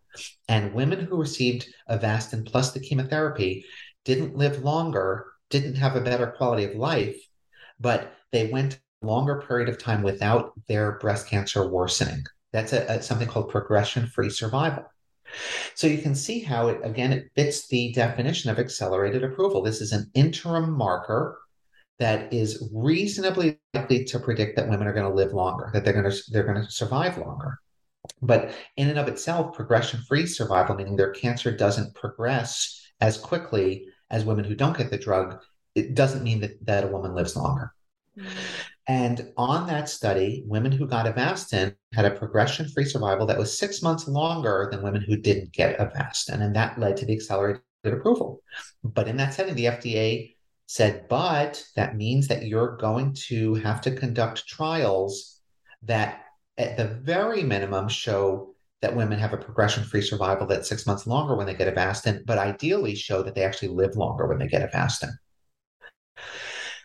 [0.48, 3.64] And women who received Avastin plus the chemotherapy
[4.04, 7.16] didn't live longer, didn't have a better quality of life,
[7.78, 12.24] but they went a longer period of time without their breast cancer worsening.
[12.52, 14.84] That's a, a something called progression-free survival.
[15.74, 19.62] So you can see how it, again, it fits the definition of accelerated approval.
[19.62, 21.38] This is an interim marker
[22.00, 25.92] that is reasonably likely to predict that women are going to live longer, that they're
[25.92, 27.60] going to they're going to survive longer.
[28.22, 34.24] But in and of itself, progression-free survival, meaning their cancer doesn't progress as quickly as
[34.24, 35.40] women who don't get the drug,
[35.74, 37.72] it doesn't mean that, that a woman lives longer.
[38.18, 38.28] Mm-hmm.
[38.88, 43.56] And on that study, women who got Avastin had a progression free survival that was
[43.56, 46.40] six months longer than women who didn't get Avastin.
[46.40, 48.42] And that led to the accelerated approval.
[48.82, 50.34] But in that setting, the FDA
[50.70, 55.40] said, but that means that you're going to have to conduct trials
[55.82, 56.26] that,
[56.58, 61.08] at the very minimum, show that women have a progression free survival that's six months
[61.08, 64.46] longer when they get Avastin, but ideally show that they actually live longer when they
[64.46, 65.10] get Avastin.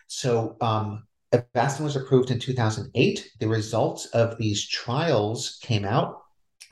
[0.08, 3.30] So, um, Avastin was approved in 2008.
[3.38, 6.22] The results of these trials came out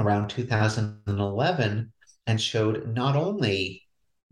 [0.01, 1.93] around 2011
[2.27, 3.84] and showed not only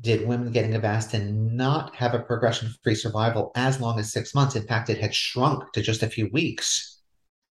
[0.03, 4.57] did women getting Avastin not have a progression-free survival as long as six months.
[4.57, 7.01] In fact, it had shrunk to just a few weeks.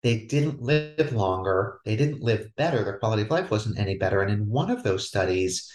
[0.01, 1.81] They didn't live longer.
[1.83, 2.83] They didn't live better.
[2.83, 4.21] Their quality of life wasn't any better.
[4.21, 5.69] And in one of those studies,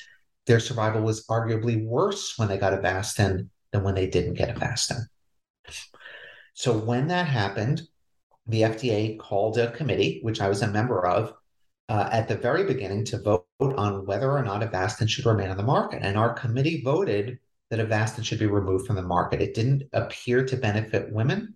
[0.46, 5.02] their survival was arguably worse when they got Avastin than when they didn't get Avastin.
[6.54, 7.82] So when that happened,
[8.46, 11.35] the FDA called a committee, which I was a member of,
[11.92, 15.59] uh, at the very beginning to vote on whether or not Avastin should remain on
[15.59, 16.00] the market.
[16.02, 19.42] And our committee voted that Avastin should be removed from the market.
[19.42, 21.55] It didn't appear to benefit women,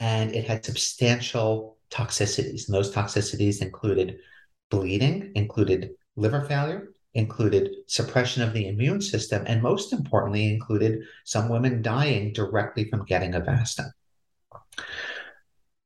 [0.00, 2.66] and it had substantial toxicities.
[2.66, 4.16] And those toxicities included
[4.70, 11.50] bleeding, included liver failure, included suppression of the immune system, and most importantly, included some
[11.50, 13.90] women dying directly from getting Avastin.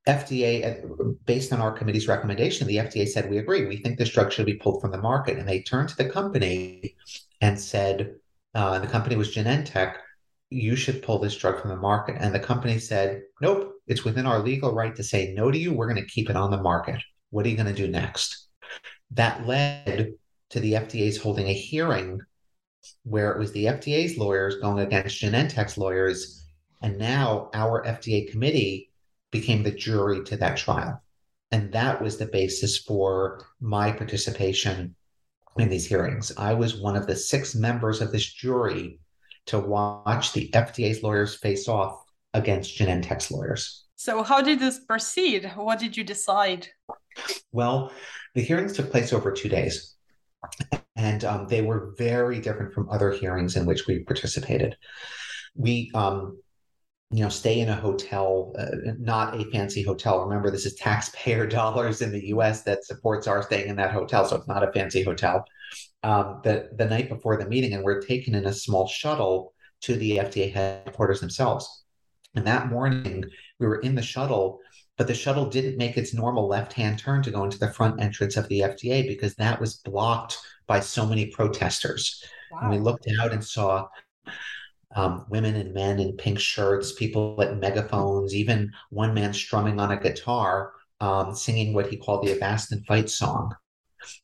[0.09, 0.83] FDA,
[1.27, 3.67] based on our committee's recommendation, the FDA said, We agree.
[3.67, 5.39] We think this drug should be pulled from the market.
[5.39, 6.97] And they turned to the company
[7.41, 8.15] and said,
[8.55, 9.97] uh, The company was Genentech,
[10.49, 12.17] you should pull this drug from the market.
[12.19, 15.73] And the company said, Nope, it's within our legal right to say no to you.
[15.73, 17.01] We're going to keep it on the market.
[17.31, 18.49] What are you going to do next?
[19.13, 20.15] That led
[20.51, 22.21] to the FDA's holding a hearing
[23.05, 26.45] where it was the FDA's lawyers going against Genentech's lawyers.
[26.83, 28.90] And now our FDA committee
[29.31, 31.03] became the jury to that trial.
[31.53, 34.95] And that was the basis for my participation
[35.59, 36.33] in these hearings.
[36.37, 39.01] I was one of the six members of this jury
[39.47, 42.05] to watch the FDA's lawyers face off
[42.35, 43.85] against Genentech's lawyers.
[43.97, 45.51] So, how did this proceed?
[45.57, 46.69] What did you decide?
[47.53, 47.93] Well,
[48.35, 49.97] the hearings took place over two days,
[50.97, 54.77] and um, they were very different from other hearings in which we participated.
[55.55, 56.39] We um,
[57.13, 60.25] you know, stay in a hotel, uh, not a fancy hotel.
[60.25, 62.63] Remember, this is taxpayer dollars in the U.S.
[62.63, 65.45] that supports our staying in that hotel, so it's not a fancy hotel.
[66.03, 69.53] Um, the the night before the meeting, and we're taken in a small shuttle
[69.83, 71.85] to the FDA headquarters themselves.
[72.35, 73.25] And that morning,
[73.59, 74.61] we were in the shuttle,
[74.97, 78.37] but the shuttle didn't make its normal left-hand turn to go into the front entrance
[78.37, 80.39] of the FDA because that was blocked
[80.69, 82.23] by so many protesters.
[82.53, 82.61] Wow.
[82.63, 83.89] And we looked out and saw
[84.95, 89.93] um, women and men in pink shirts, people at megaphones, even one man strumming on
[89.93, 93.55] a guitar, um, singing what he called the Avastin fight song.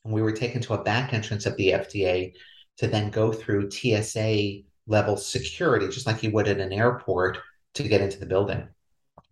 [0.04, 2.32] And we were taken to a back entrance of the FDA
[2.78, 7.38] to then go through TSA level security, just like you would at an airport,
[7.74, 8.68] to get into the building.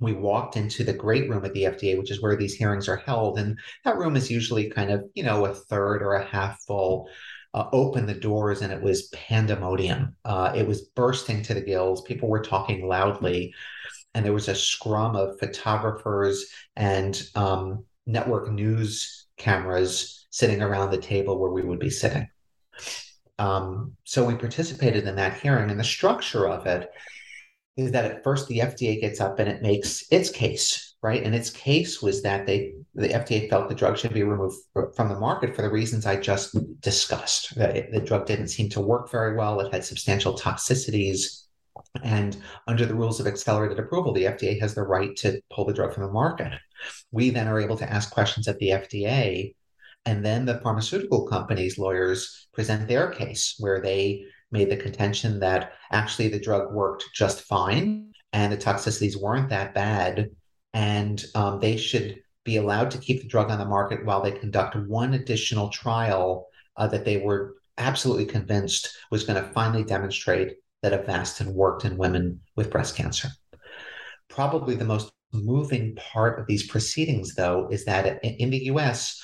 [0.00, 2.96] We walked into the great room at the FDA, which is where these hearings are
[2.96, 3.38] held.
[3.38, 7.08] And that room is usually kind of, you know, a third or a half full
[7.54, 10.16] uh, opened the doors and it was pandemonium.
[10.24, 12.02] Uh, it was bursting to the gills.
[12.02, 13.54] People were talking loudly.
[14.14, 16.46] And there was a scrum of photographers
[16.76, 22.28] and um, network news cameras sitting around the table where we would be sitting.
[23.38, 26.88] Um, so we participated in that hearing, and the structure of it
[27.76, 31.22] is that at first the FDA gets up and it makes its case right?
[31.22, 34.56] And its case was that they the FDA felt the drug should be removed
[34.96, 37.54] from the market for the reasons I just discussed.
[37.56, 39.60] That the drug didn't seem to work very well.
[39.60, 41.42] It had substantial toxicities.
[42.02, 45.74] And under the rules of accelerated approval, the FDA has the right to pull the
[45.74, 46.52] drug from the market.
[47.12, 49.54] We then are able to ask questions at the FDA,
[50.06, 55.72] and then the pharmaceutical companies' lawyers present their case, where they made the contention that
[55.90, 60.30] actually the drug worked just fine and the toxicities weren't that bad
[60.74, 64.32] and um, they should be allowed to keep the drug on the market while they
[64.32, 70.56] conduct one additional trial uh, that they were absolutely convinced was going to finally demonstrate
[70.82, 73.28] that Avastin worked in women with breast cancer.
[74.28, 79.20] Probably the most moving part of these proceedings, though, is that in the US,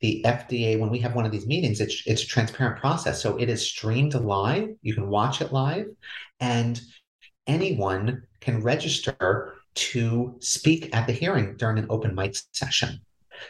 [0.00, 3.22] the FDA, when we have one of these meetings, it's, it's a transparent process.
[3.22, 4.70] So it is streamed live.
[4.82, 5.86] You can watch it live,
[6.40, 6.80] and
[7.46, 13.00] anyone can register to speak at the hearing during an open mic session.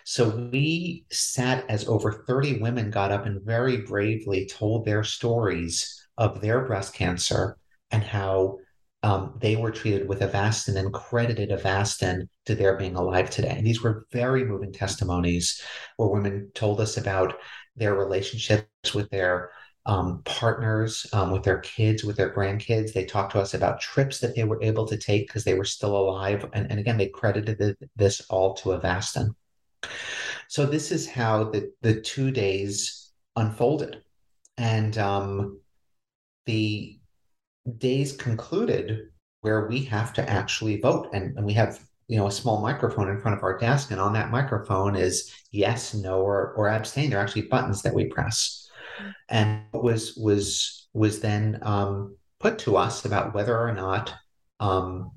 [0.04, 6.06] So we sat as over 30 women got up and very bravely told their stories
[6.16, 7.56] of their breast cancer
[7.90, 8.58] and how
[9.02, 13.54] um, they were treated with Avastin and credited Avastin to their being alive today.
[13.56, 15.60] And these were very moving testimonies
[15.96, 17.34] where women told us about
[17.74, 19.50] their relationships with their
[19.86, 22.92] um, partners um, with their kids, with their grandkids.
[22.92, 25.64] They talked to us about trips that they were able to take because they were
[25.64, 26.48] still alive.
[26.52, 29.34] And, and again, they credited this all to Avastin.
[30.48, 34.02] So this is how the, the two days unfolded.
[34.56, 35.60] And um,
[36.46, 36.98] the
[37.78, 39.08] days concluded
[39.40, 41.08] where we have to actually vote.
[41.12, 44.00] And, and we have you know a small microphone in front of our desk and
[44.00, 48.04] on that microphone is yes no or, or abstain there are actually buttons that we
[48.06, 48.61] press
[49.28, 54.12] and was was was then um, put to us about whether or not
[54.60, 55.12] um,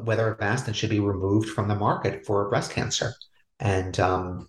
[0.00, 3.12] whether Avastin should be removed from the market for breast cancer.
[3.60, 4.48] And um,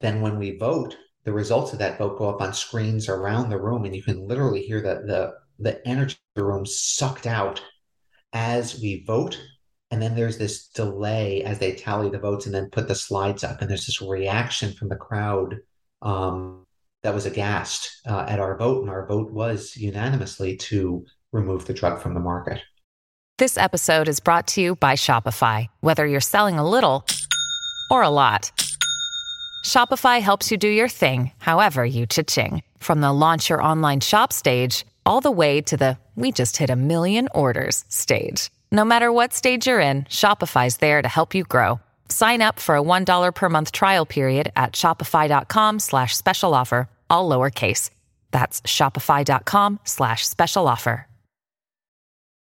[0.00, 3.60] then when we vote, the results of that vote go up on screens around the
[3.60, 7.62] room, and you can literally hear the the the energy of the room sucked out
[8.32, 9.38] as we vote.
[9.92, 13.42] And then there's this delay as they tally the votes and then put the slides
[13.44, 15.58] up, and there's this reaction from the crowd
[16.00, 16.64] um,
[17.02, 21.74] that was aghast uh, at our vote, and our vote was unanimously to remove the
[21.74, 22.60] drug from the market.
[23.38, 25.68] This episode is brought to you by Shopify.
[25.80, 27.06] Whether you're selling a little
[27.90, 28.52] or a lot,
[29.64, 32.62] Shopify helps you do your thing, however you cha-ching.
[32.78, 36.68] From the launch your online shop stage, all the way to the we just hit
[36.68, 38.50] a million orders stage.
[38.70, 41.80] No matter what stage you're in, Shopify's there to help you grow.
[42.10, 47.28] Sign up for a $1 per month trial period at shopify.com slash special offer, all
[47.28, 47.90] lowercase.
[48.30, 51.06] That's shopify.com slash special offer.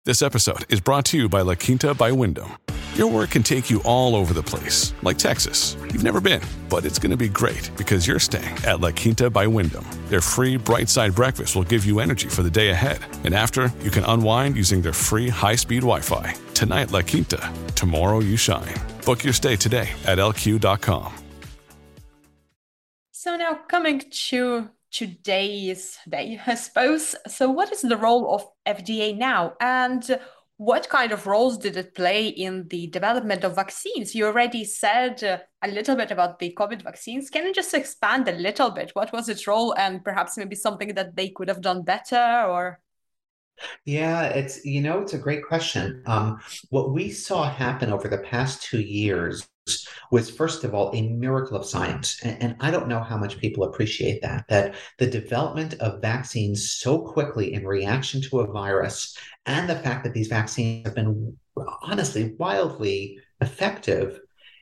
[0.05, 2.57] This episode is brought to you by La Quinta by Wyndham.
[2.95, 5.75] Your work can take you all over the place, like Texas.
[5.81, 9.31] You've never been, but it's going to be great because you're staying at La Quinta
[9.31, 9.83] by Wyndham.
[10.09, 12.99] Their free bright side breakfast will give you energy for the day ahead.
[13.23, 16.35] And after, you can unwind using their free high speed Wi Fi.
[16.53, 17.51] Tonight, La Quinta.
[17.73, 18.75] Tomorrow, you shine.
[19.05, 21.11] Book your stay today at lq.com.
[23.11, 27.15] So, now coming to today's day, I suppose.
[27.27, 29.53] So, what is the role of FDA now?
[29.59, 30.19] And
[30.57, 34.13] what kind of roles did it play in the development of vaccines?
[34.13, 37.29] You already said uh, a little bit about the COVID vaccines.
[37.29, 38.91] Can you just expand a little bit?
[38.93, 42.79] What was its role, and perhaps maybe something that they could have done better, or?
[43.85, 46.03] Yeah, it's you know it's a great question.
[46.05, 46.39] Um,
[46.69, 49.47] what we saw happen over the past two years
[50.11, 53.37] was first of all a miracle of science, and, and I don't know how much
[53.37, 54.45] people appreciate that.
[54.49, 60.03] That the development of vaccines so quickly in reaction to a virus, and the fact
[60.03, 61.37] that these vaccines have been
[61.81, 64.19] honestly wildly effective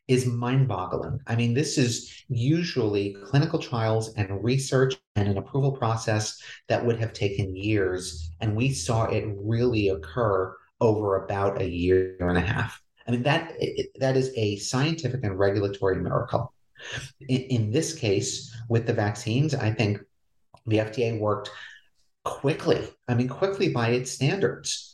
[0.08, 1.20] is mind boggling.
[1.28, 7.00] I mean, this is usually clinical trials and research and an approval process that would
[7.00, 8.32] have taken years.
[8.42, 12.82] And we saw it really occur over about a year and a half.
[13.08, 13.54] I mean, that,
[14.00, 16.54] that is a scientific and regulatory miracle.
[17.28, 20.00] In, in this case, with the vaccines, I think
[20.66, 21.50] the FDA worked
[22.24, 22.88] quickly.
[23.08, 24.91] I mean, quickly by its standards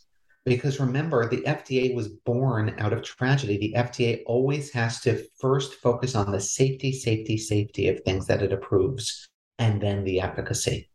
[0.47, 3.57] because remember, the FDA was born out of tragedy.
[3.57, 8.41] The FDA always has to first focus on the safety, safety, safety of things that
[8.41, 9.27] it approves,
[9.59, 10.89] and then the efficacy.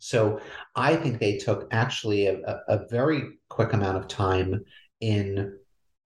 [0.00, 0.40] So
[0.74, 4.64] I think they took actually a, a very quick amount of time
[5.00, 5.56] in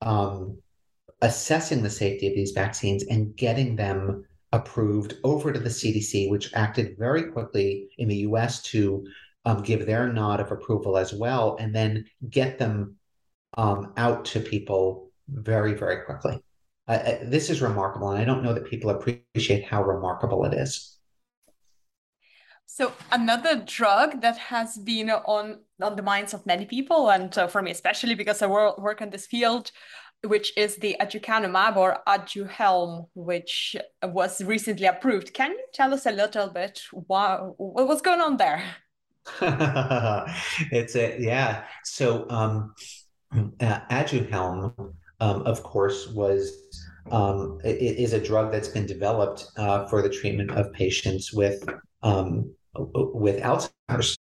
[0.03, 0.59] um,
[1.23, 6.53] assessing the safety of these vaccines and getting them approved over to the CDC, which
[6.53, 9.07] acted very quickly in the US to
[9.45, 12.97] um, give their nod of approval as well, and then get them
[13.57, 16.43] um, out to people very, very quickly.
[16.89, 20.99] Uh, this is remarkable, and I don't know that people appreciate how remarkable it is.
[22.67, 27.47] So another drug that has been on on the minds of many people, and uh,
[27.47, 29.71] for me especially because I work in this field,
[30.25, 35.35] which is the aducanumab or Aduhelm, which was recently approved.
[35.35, 38.63] Can you tell us a little bit what what's going on there?
[39.41, 41.65] it's a yeah.
[41.85, 42.75] So um,
[43.61, 46.53] uh, Aduhelm, um, of course, was
[47.11, 51.65] um, is a drug that's been developed uh, for the treatment of patients with
[52.03, 54.17] um, with Alzheimer's.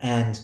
[0.00, 0.40] And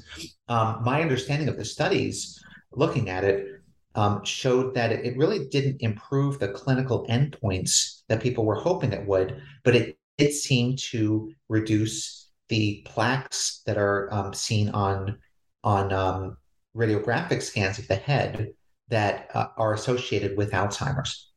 [0.48, 3.60] um, my understanding of the studies, looking at it,
[3.94, 9.06] um, showed that it really didn't improve the clinical endpoints that people were hoping it
[9.06, 12.19] would, but it did seem to reduce
[12.50, 15.18] the plaques that are um, seen on
[15.64, 16.36] on um,
[16.76, 18.52] radiographic scans of the head
[18.88, 21.30] that uh, are associated with Alzheimer's.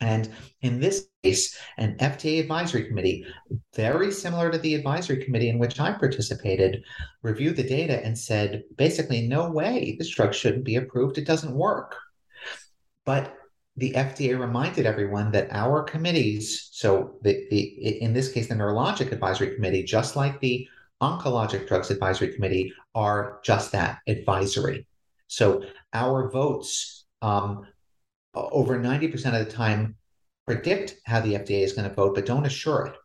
[0.00, 3.24] And in this case, an FDA advisory committee,
[3.74, 6.84] very similar to the advisory committee in which I participated,
[7.22, 11.18] reviewed the data and said, basically, no way, this drug shouldn't be approved.
[11.18, 11.96] It doesn't work.
[13.04, 13.34] But
[13.78, 17.58] the FDA reminded everyone that our committees, so the, the
[18.02, 20.66] in this case, the Neurologic Advisory Committee, just like the
[21.00, 24.84] Oncologic Drugs Advisory Committee, are just that advisory.
[25.28, 25.62] So
[25.92, 27.66] our votes, um,
[28.34, 29.94] over 90% of the time,
[30.44, 32.96] predict how the FDA is going to vote, but don't assure it.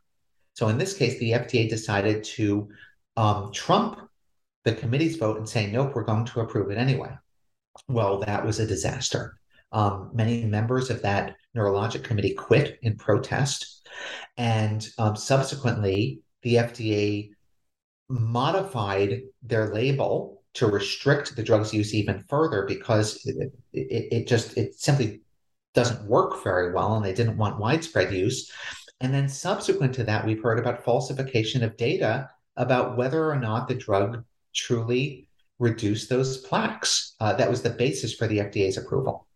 [0.56, 2.68] So in this case, the FDA decided to
[3.16, 4.00] um, trump
[4.64, 7.12] the committee's vote and say, nope, we're going to approve it anyway.
[7.88, 9.38] Well, that was a disaster.
[9.74, 13.88] Um, many members of that neurologic committee quit in protest.
[14.38, 17.32] And um, subsequently, the FDA
[18.10, 24.56] modified their label to restrict the drug's use even further because it, it, it, just
[24.58, 25.22] it simply
[25.74, 28.52] doesn't work very well and they didn't want widespread use.
[29.02, 33.68] And then subsequent to that we've heard about falsification of data about whether or not
[33.68, 37.16] the drug truly reduced those plaques.
[37.20, 39.28] Uh, that was the basis for the fda's approval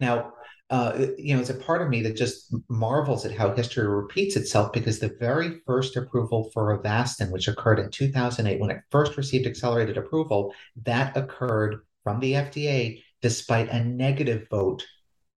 [0.00, 0.32] now,
[0.70, 4.34] uh, you know, it's a part of me that just marvels at how history repeats
[4.34, 9.16] itself because the very first approval for Avastin, which occurred in 2008, when it first
[9.16, 14.84] received accelerated approval, that occurred from the FDA despite a negative vote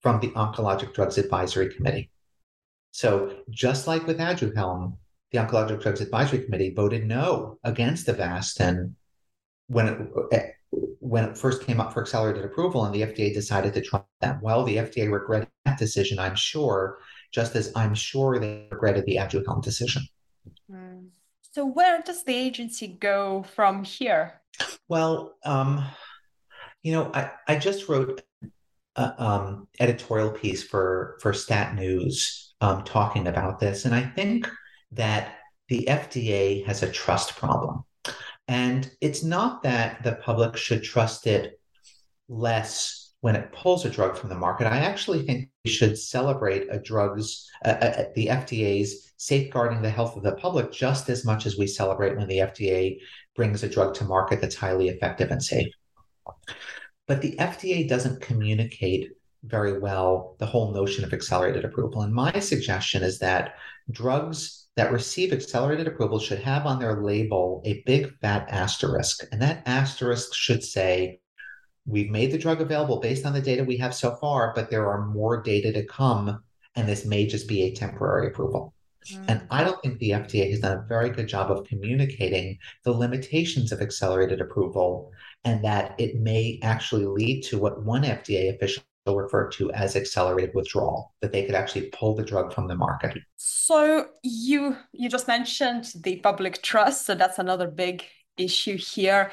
[0.02, 2.10] from the Oncologic Drugs Advisory Committee.
[2.91, 4.98] So, just like with Aduhelm,
[5.32, 8.93] the Oncologic Drugs Advisory Committee voted no against Avastin
[9.68, 9.88] when
[10.32, 14.01] it when it first came up for accelerated approval and the FDA decided to try
[14.22, 14.41] that.
[14.41, 16.99] Well, the FDA regretted that decision, I'm sure,
[17.32, 20.03] just as I'm sure they regretted the Aduhelm decision.
[20.72, 21.07] Mm.
[21.51, 24.41] So, where does the agency go from here?
[24.88, 25.84] Well, um,
[26.84, 28.22] you know, I, I just wrote
[28.95, 34.49] an um, editorial piece for for Stat News um, talking about this, and I think
[34.91, 35.36] that
[35.70, 37.84] the FDA has a trust problem.
[38.48, 41.60] And it's not that the public should trust it
[42.30, 44.68] less when it pulls a drug from the market.
[44.68, 50.16] I actually think we should celebrate a drug's uh, uh, the FDA's safeguarding the health
[50.16, 53.00] of the public just as much as we celebrate when the FDA
[53.36, 55.68] brings a drug to market that's highly effective and safe.
[57.08, 59.12] But the FDA doesn't communicate
[59.43, 62.02] very well the whole notion of accelerated approval.
[62.02, 63.56] And my suggestion is that
[63.89, 69.25] drugs that receive accelerated approval should have on their label a big fat asterisk.
[69.32, 71.19] And that asterisk should say,
[71.88, 74.89] We've made the drug available based on the data we have so far, but there
[74.89, 76.43] are more data to come,
[76.75, 78.73] and this may just be a temporary approval.
[79.09, 79.25] Mm.
[79.30, 82.91] And I don't think the FDA has done a very good job of communicating the
[82.91, 85.11] limitations of accelerated approval
[85.45, 88.84] and that it may actually lead to what one FDA official
[89.16, 93.18] referred to as accelerated withdrawal that they could actually pull the drug from the market.
[93.36, 98.03] So you you just mentioned the public trust so that's another big
[98.38, 99.32] issue here.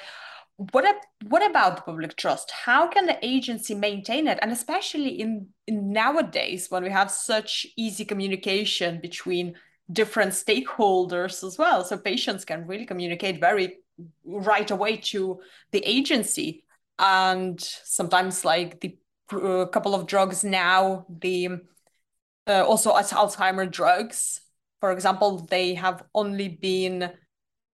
[0.56, 0.84] What
[1.26, 2.50] what about the public trust?
[2.50, 4.38] How can the agency maintain it?
[4.40, 9.54] And especially in, in nowadays when we have such easy communication between
[9.92, 13.78] different stakeholders as well so patients can really communicate very
[14.24, 15.40] right away to
[15.72, 16.64] the agency.
[16.98, 18.96] And sometimes like the
[19.32, 21.48] a couple of drugs now the
[22.46, 24.40] uh, also as alzheimer drugs
[24.80, 27.10] for example they have only been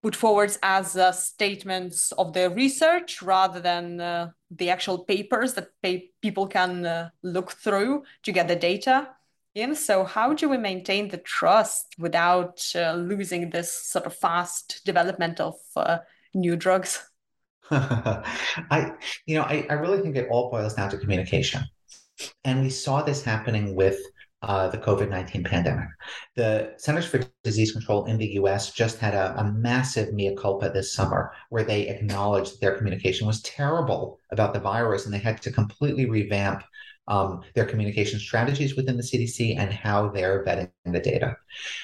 [0.01, 5.69] put forward as uh, statements of their research rather than uh, the actual papers that
[5.81, 9.07] pay- people can uh, look through to get the data
[9.53, 9.75] in.
[9.75, 15.39] So, how do we maintain the trust without uh, losing this sort of fast development
[15.39, 15.99] of uh,
[16.33, 17.10] new drugs?
[18.69, 18.93] I,
[19.25, 21.63] you know, I, I really think it all boils down to communication.
[22.43, 23.97] And we saw this happening with
[24.43, 25.87] uh, the COVID 19 pandemic.
[26.35, 30.71] The Centers for Disease Control in the US just had a, a, massive mea culpa
[30.71, 35.19] this summer where they acknowledged that their communication was terrible about the virus and they
[35.19, 36.63] had to completely revamp
[37.07, 41.35] um, their communication strategies within the CDC and how they're vetting the data.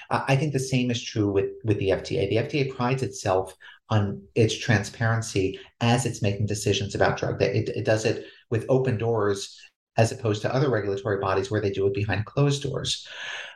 [0.10, 2.30] Uh, I think the same is true with, with the FDA.
[2.30, 3.56] The FDA prides itself
[3.90, 7.42] on its transparency as it's making decisions about drug.
[7.42, 9.58] It, it does it with open doors
[9.98, 13.08] as opposed to other regulatory bodies where they do it behind closed doors.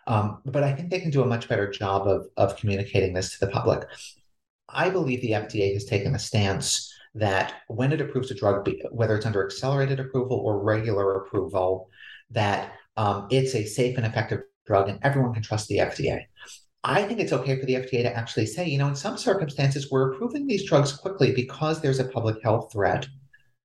[0.08, 3.38] Um, but I think they can do a much better job of, of communicating this
[3.38, 3.88] to the public.
[4.68, 9.16] I believe the FDA has taken a stance that when it approves a drug, whether
[9.16, 11.90] it's under accelerated approval or regular approval,
[12.32, 16.22] that um, it's a safe and effective drug and everyone can trust the FDA.
[16.84, 19.92] I think it's okay for the FDA to actually say, you know, in some circumstances,
[19.92, 23.08] we're approving these drugs quickly because there's a public health threat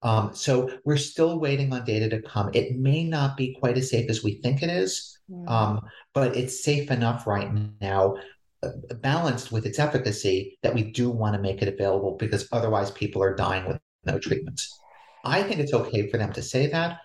[0.03, 2.51] um, so we're still waiting on data to come.
[2.53, 5.49] It may not be quite as safe as we think it is, mm.
[5.49, 5.81] um,
[6.13, 7.51] but it's safe enough right
[7.81, 8.17] now,
[8.63, 12.91] uh, balanced with its efficacy, that we do want to make it available because otherwise
[12.91, 14.79] people are dying with no treatments.
[15.25, 16.99] I think it's okay for them to say that.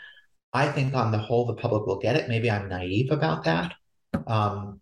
[0.54, 2.28] I think on the whole, the public will get it.
[2.28, 3.74] Maybe I'm naive about that.
[4.28, 4.81] Um,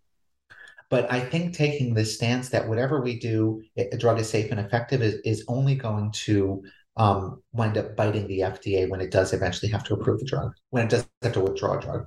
[0.89, 4.59] but I think taking the stance that whatever we do, a drug is safe and
[4.59, 6.63] effective is, is only going to
[6.97, 10.53] um, wind up biting the FDA when it does eventually have to approve the drug,
[10.71, 12.05] when it does have to withdraw a drug.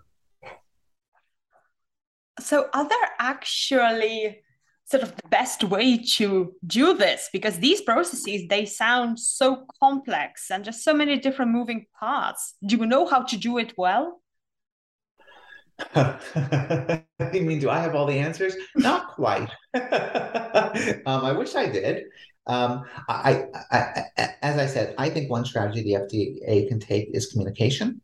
[2.40, 4.42] So, are there actually
[4.84, 7.28] sort of the best way to do this?
[7.32, 12.54] Because these processes they sound so complex and just so many different moving parts.
[12.66, 14.20] Do you know how to do it well?
[15.94, 18.54] I mean, do I have all the answers?
[18.76, 19.48] Not quite.
[19.74, 22.04] um, I wish I did.
[22.46, 27.08] Um, I, I, I, as I said, I think one strategy the FDA can take
[27.12, 28.00] is communication.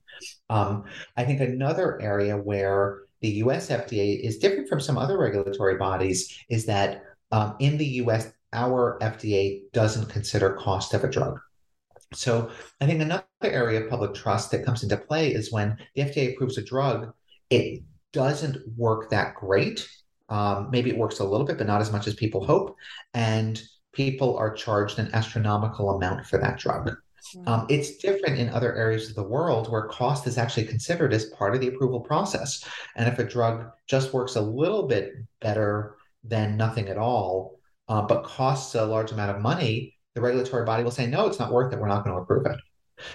[0.50, 0.84] Um,
[1.16, 6.44] I think another area where the US FDA is different from some other regulatory bodies
[6.48, 7.02] is that
[7.32, 11.38] um, in the US, our FDA doesn't consider cost of a drug.
[12.14, 12.50] So
[12.80, 16.32] I think another area of public trust that comes into play is when the FDA
[16.32, 17.12] approves a drug,
[17.50, 17.82] it
[18.12, 19.88] doesn't work that great.
[20.28, 22.76] Um, maybe it works a little bit, but not as much as people hope.
[23.14, 23.60] And
[23.92, 26.90] people are charged an astronomical amount for that drug.
[27.46, 31.26] Um, it's different in other areas of the world where cost is actually considered as
[31.26, 32.64] part of the approval process.
[32.96, 38.02] And if a drug just works a little bit better than nothing at all, uh,
[38.02, 41.52] but costs a large amount of money, the regulatory body will say, no, it's not
[41.52, 41.78] worth it.
[41.78, 42.58] We're not going to approve it.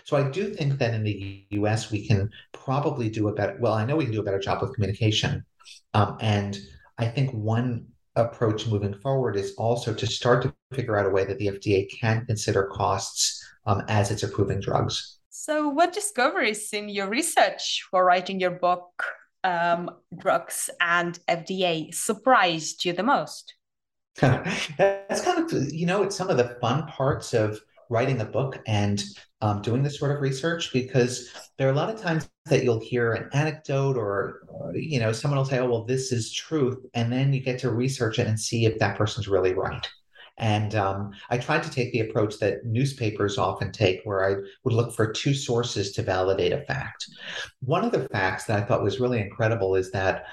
[0.03, 3.73] So I do think that in the US, we can probably do a better, well,
[3.73, 5.45] I know we can do a better job of communication.
[5.93, 6.57] Um, and
[6.97, 11.25] I think one approach moving forward is also to start to figure out a way
[11.25, 15.19] that the FDA can consider costs um, as it's approving drugs.
[15.29, 19.03] So, what discoveries in your research for writing your book,
[19.43, 23.55] um, Drugs and FDA, surprised you the most?
[24.21, 27.59] That's kind of, you know, it's some of the fun parts of
[27.93, 29.03] writing a book and
[29.41, 32.79] um, doing this sort of research because there are a lot of times that you'll
[32.79, 36.83] hear an anecdote or, or, you know someone will say oh well this is truth
[36.95, 39.87] and then you get to research it and see if that person's really right.
[40.37, 44.33] And um, i tried to take the approach that newspapers often take where i
[44.63, 47.05] would look for two sources to validate a fact.
[47.59, 50.25] One of the facts that i thought was really incredible is that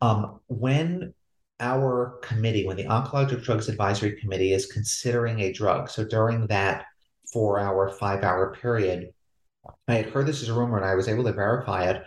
[0.00, 1.14] um, when
[1.62, 6.86] our committee, when the Oncologic Drugs Advisory Committee is considering a drug, so during that
[7.32, 9.12] four hour, five hour period,
[9.88, 12.02] I had heard this as a rumor and I was able to verify it.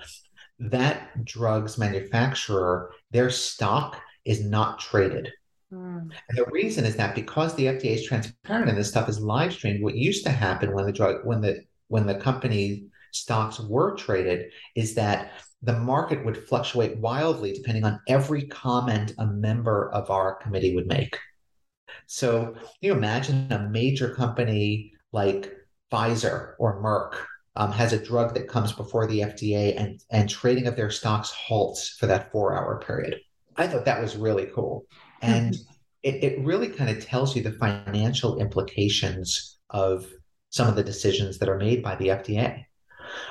[0.59, 5.29] That drug's manufacturer, their stock is not traded.
[5.73, 6.09] Mm.
[6.29, 9.53] And the reason is that because the FDA is transparent and this stuff is live
[9.53, 13.95] streamed, what used to happen when the drug, when the when the company stocks were
[13.95, 20.09] traded is that the market would fluctuate wildly depending on every comment a member of
[20.09, 21.17] our committee would make.
[22.07, 25.49] So you imagine a major company like
[25.91, 27.17] Pfizer or Merck
[27.55, 31.31] um, has a drug that comes before the FDA and, and trading of their stocks
[31.31, 33.21] halts for that four hour period.
[33.55, 34.85] I thought that was really cool.
[35.21, 35.55] And
[36.03, 40.05] it, it really kind of tells you the financial implications of
[40.49, 42.65] some of the decisions that are made by the FDA.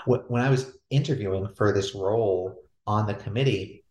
[0.07, 2.57] When I was interviewing for this role
[2.87, 3.85] on the committee,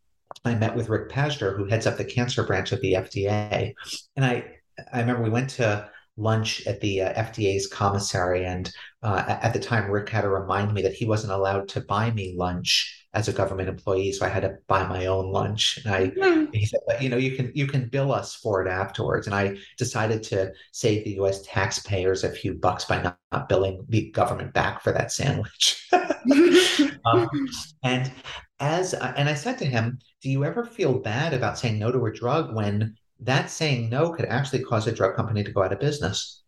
[0.44, 3.74] I met with Rick Pazdur, who heads up the cancer branch of the FDA.
[4.16, 4.46] And I,
[4.92, 8.46] I remember we went to lunch at the uh, FDA's commissary.
[8.46, 11.82] And uh, at the time, Rick had to remind me that he wasn't allowed to
[11.82, 15.78] buy me lunch as a government employee, so I had to buy my own lunch.
[15.86, 16.54] And I, mm.
[16.54, 19.28] he said, but you know, you can you can bill us for it afterwards.
[19.28, 21.44] And I decided to save the U.S.
[21.44, 25.88] taxpayers a few bucks by not, not billing the government back for that sandwich.
[27.06, 27.30] um,
[27.84, 28.12] and
[28.60, 32.06] as and I said to him, do you ever feel bad about saying no to
[32.06, 32.96] a drug when
[33.26, 36.44] that saying no could actually cause a drug company to go out of business?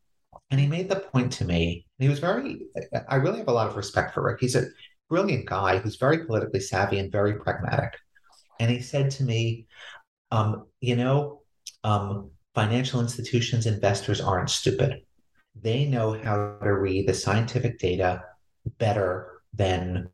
[0.52, 1.88] And he made the point to me.
[1.98, 2.62] he was very.
[3.10, 4.38] I really have a lot of respect for Rick.
[4.42, 4.68] He's a
[5.10, 7.94] brilliant guy who's very politically savvy and very pragmatic.
[8.60, 9.66] And he said to me,
[10.32, 11.42] um, you know,
[11.84, 15.02] um, financial institutions, investors aren't stupid.
[15.62, 18.24] They know how to read the scientific data
[18.78, 20.10] better than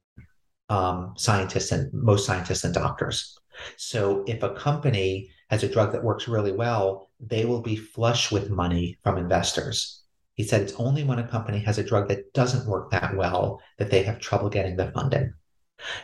[0.70, 3.38] um, scientists and most scientists and doctors.
[3.78, 8.32] So if a company has a drug that works really well, they will be flush
[8.32, 10.02] with money from investors.
[10.36, 13.62] He said it's only when a company has a drug that doesn't work that well
[13.78, 15.34] that they have trouble getting the funding.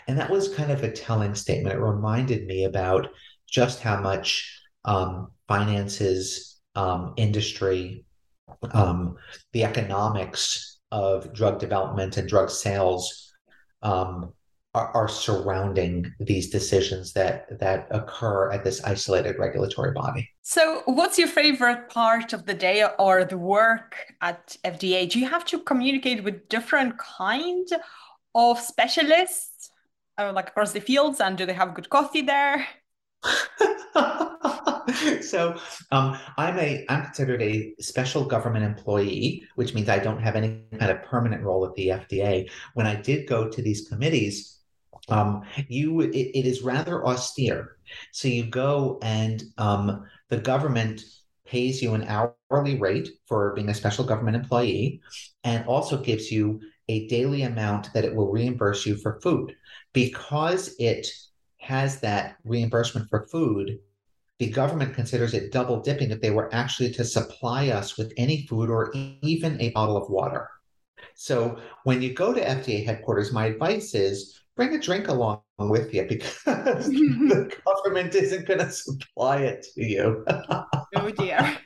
[0.08, 1.76] And that was kind of a telling statement.
[1.76, 3.08] It reminded me about
[3.50, 8.06] just how much um, finances, um, industry,
[8.72, 9.16] um,
[9.54, 13.34] the economics of drug development and drug sales
[13.82, 14.34] um,
[14.78, 20.30] are, are surrounding these decisions that that occur at this isolated regulatory body.
[20.43, 25.09] So, what's your favorite part of the day or the work at FDA?
[25.09, 27.67] Do you have to communicate with different kind
[28.36, 29.71] of specialists,
[30.19, 32.67] uh, like across the fields, and do they have good coffee there?
[35.21, 35.57] so
[35.91, 40.61] um, I'm a I'm considered a special government employee, which means I don't have any
[40.80, 42.49] kind of permanent role at the FDA.
[42.73, 44.57] When I did go to these committees,
[45.10, 47.78] um, you it, it is rather austere.
[48.12, 51.03] So you go and um, the government
[51.45, 55.01] pays you an hourly rate for being a special government employee,
[55.43, 59.53] and also gives you a daily amount that it will reimburse you for food
[59.93, 61.08] because it
[61.60, 63.80] has that reimbursement for food
[64.39, 68.45] the government considers it double dipping if they were actually to supply us with any
[68.45, 70.49] food or even a bottle of water.
[71.16, 75.93] So when you go to FDA headquarters, my advice is bring a drink along with
[75.93, 80.26] you because the government isn't going to supply it to you.
[80.28, 81.58] oh dear.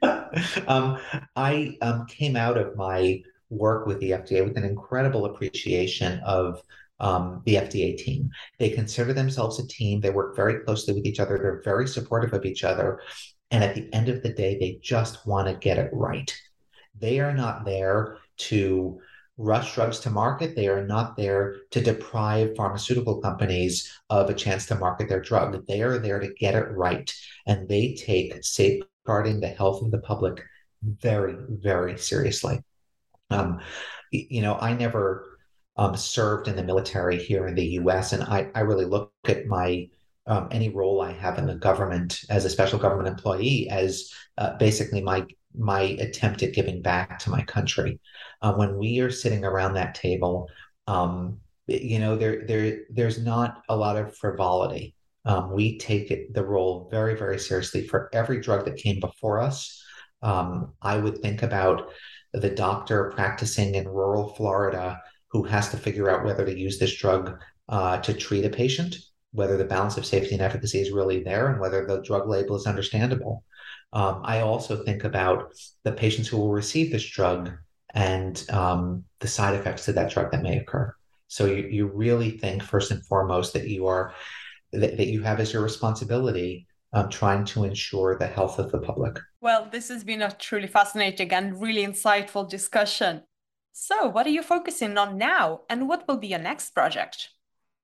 [0.68, 0.98] um,
[1.36, 3.20] I um, came out of my
[3.50, 6.62] work with the FDA with an incredible appreciation of
[7.00, 8.30] um, the FDA team.
[8.58, 10.00] They consider themselves a team.
[10.00, 11.36] They work very closely with each other.
[11.36, 13.00] They're very supportive of each other.
[13.50, 16.32] And at the end of the day, they just want to get it right.
[16.98, 19.00] They are not there to
[19.38, 20.54] rush drugs to market.
[20.54, 25.64] They are not there to deprive pharmaceutical companies of a chance to market their drug.
[25.66, 27.12] They are there to get it right.
[27.46, 30.42] And they take safeguarding the health of the public
[30.82, 32.62] very, very seriously.
[33.30, 33.60] Um,
[34.10, 35.38] you know, I never
[35.76, 39.46] um, served in the military here in the US, and I, I really look at
[39.46, 39.88] my
[40.26, 44.58] um, any role I have in the government as a special government employee as uh,
[44.58, 45.26] basically my
[45.58, 47.98] my attempt at giving back to my country.
[48.42, 50.48] Uh, when we are sitting around that table,
[50.86, 54.94] um, you know, there there there's not a lot of frivolity.
[55.24, 57.86] Um, we take it, the role very very seriously.
[57.86, 59.82] For every drug that came before us,
[60.22, 61.90] um, I would think about
[62.32, 65.00] the doctor practicing in rural Florida
[65.30, 67.38] who has to figure out whether to use this drug
[67.68, 68.96] uh, to treat a patient,
[69.32, 72.56] whether the balance of safety and efficacy is really there, and whether the drug label
[72.56, 73.44] is understandable.
[73.92, 75.52] Um, I also think about
[75.84, 77.52] the patients who will receive this drug
[77.94, 80.94] and um, the side effects to that drug that may occur.
[81.28, 84.14] So you, you really think first and foremost that you are
[84.72, 88.78] that, that you have as your responsibility um, trying to ensure the health of the
[88.78, 89.18] public.
[89.40, 93.22] Well, this has been a truly fascinating and really insightful discussion.
[93.72, 97.28] So, what are you focusing on now, and what will be your next project?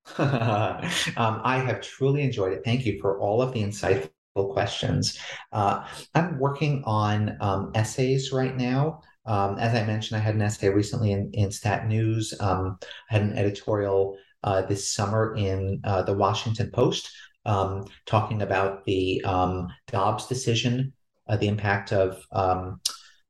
[0.18, 0.80] um,
[1.16, 2.62] I have truly enjoyed it.
[2.64, 4.10] Thank you for all of the insightful
[4.42, 5.18] questions.
[5.52, 9.00] Uh, I'm working on um, essays right now.
[9.26, 12.34] Um, as I mentioned, I had an essay recently in, in Stat News.
[12.40, 12.78] Um,
[13.10, 17.10] I had an editorial uh, this summer in uh, the Washington Post
[17.46, 20.92] um, talking about the um, Dobbs decision,
[21.28, 22.80] uh, the impact of um,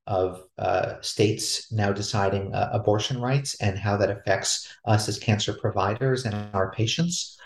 [0.07, 5.53] of uh, states now deciding uh, abortion rights and how that affects us as cancer
[5.53, 7.39] providers and our patients.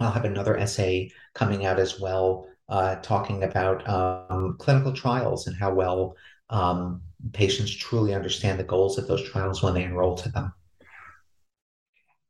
[0.00, 5.56] I'll have another essay coming out as well, uh, talking about um, clinical trials and
[5.56, 6.16] how well
[6.50, 7.00] um,
[7.32, 10.52] patients truly understand the goals of those trials when they enroll to them.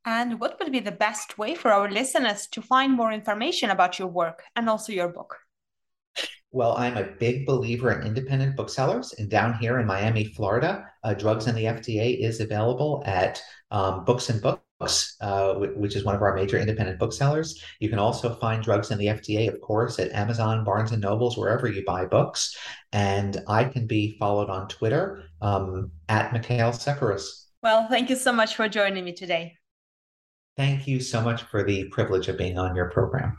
[0.04, 3.98] And what would be the best way for our listeners to find more information about
[3.98, 5.36] your work and also your book?
[6.50, 9.12] Well, I'm a big believer in independent booksellers.
[9.18, 14.04] And down here in Miami, Florida, uh, Drugs and the FDA is available at um,
[14.04, 17.62] Books and Books, uh, which is one of our major independent booksellers.
[17.80, 21.36] You can also find Drugs in the FDA, of course, at Amazon, Barnes and Nobles,
[21.36, 22.56] wherever you buy books.
[22.92, 27.46] And I can be followed on Twitter um, at Mikkael Sekeres.
[27.62, 29.54] Well, thank you so much for joining me today.
[30.56, 33.36] Thank you so much for the privilege of being on your program.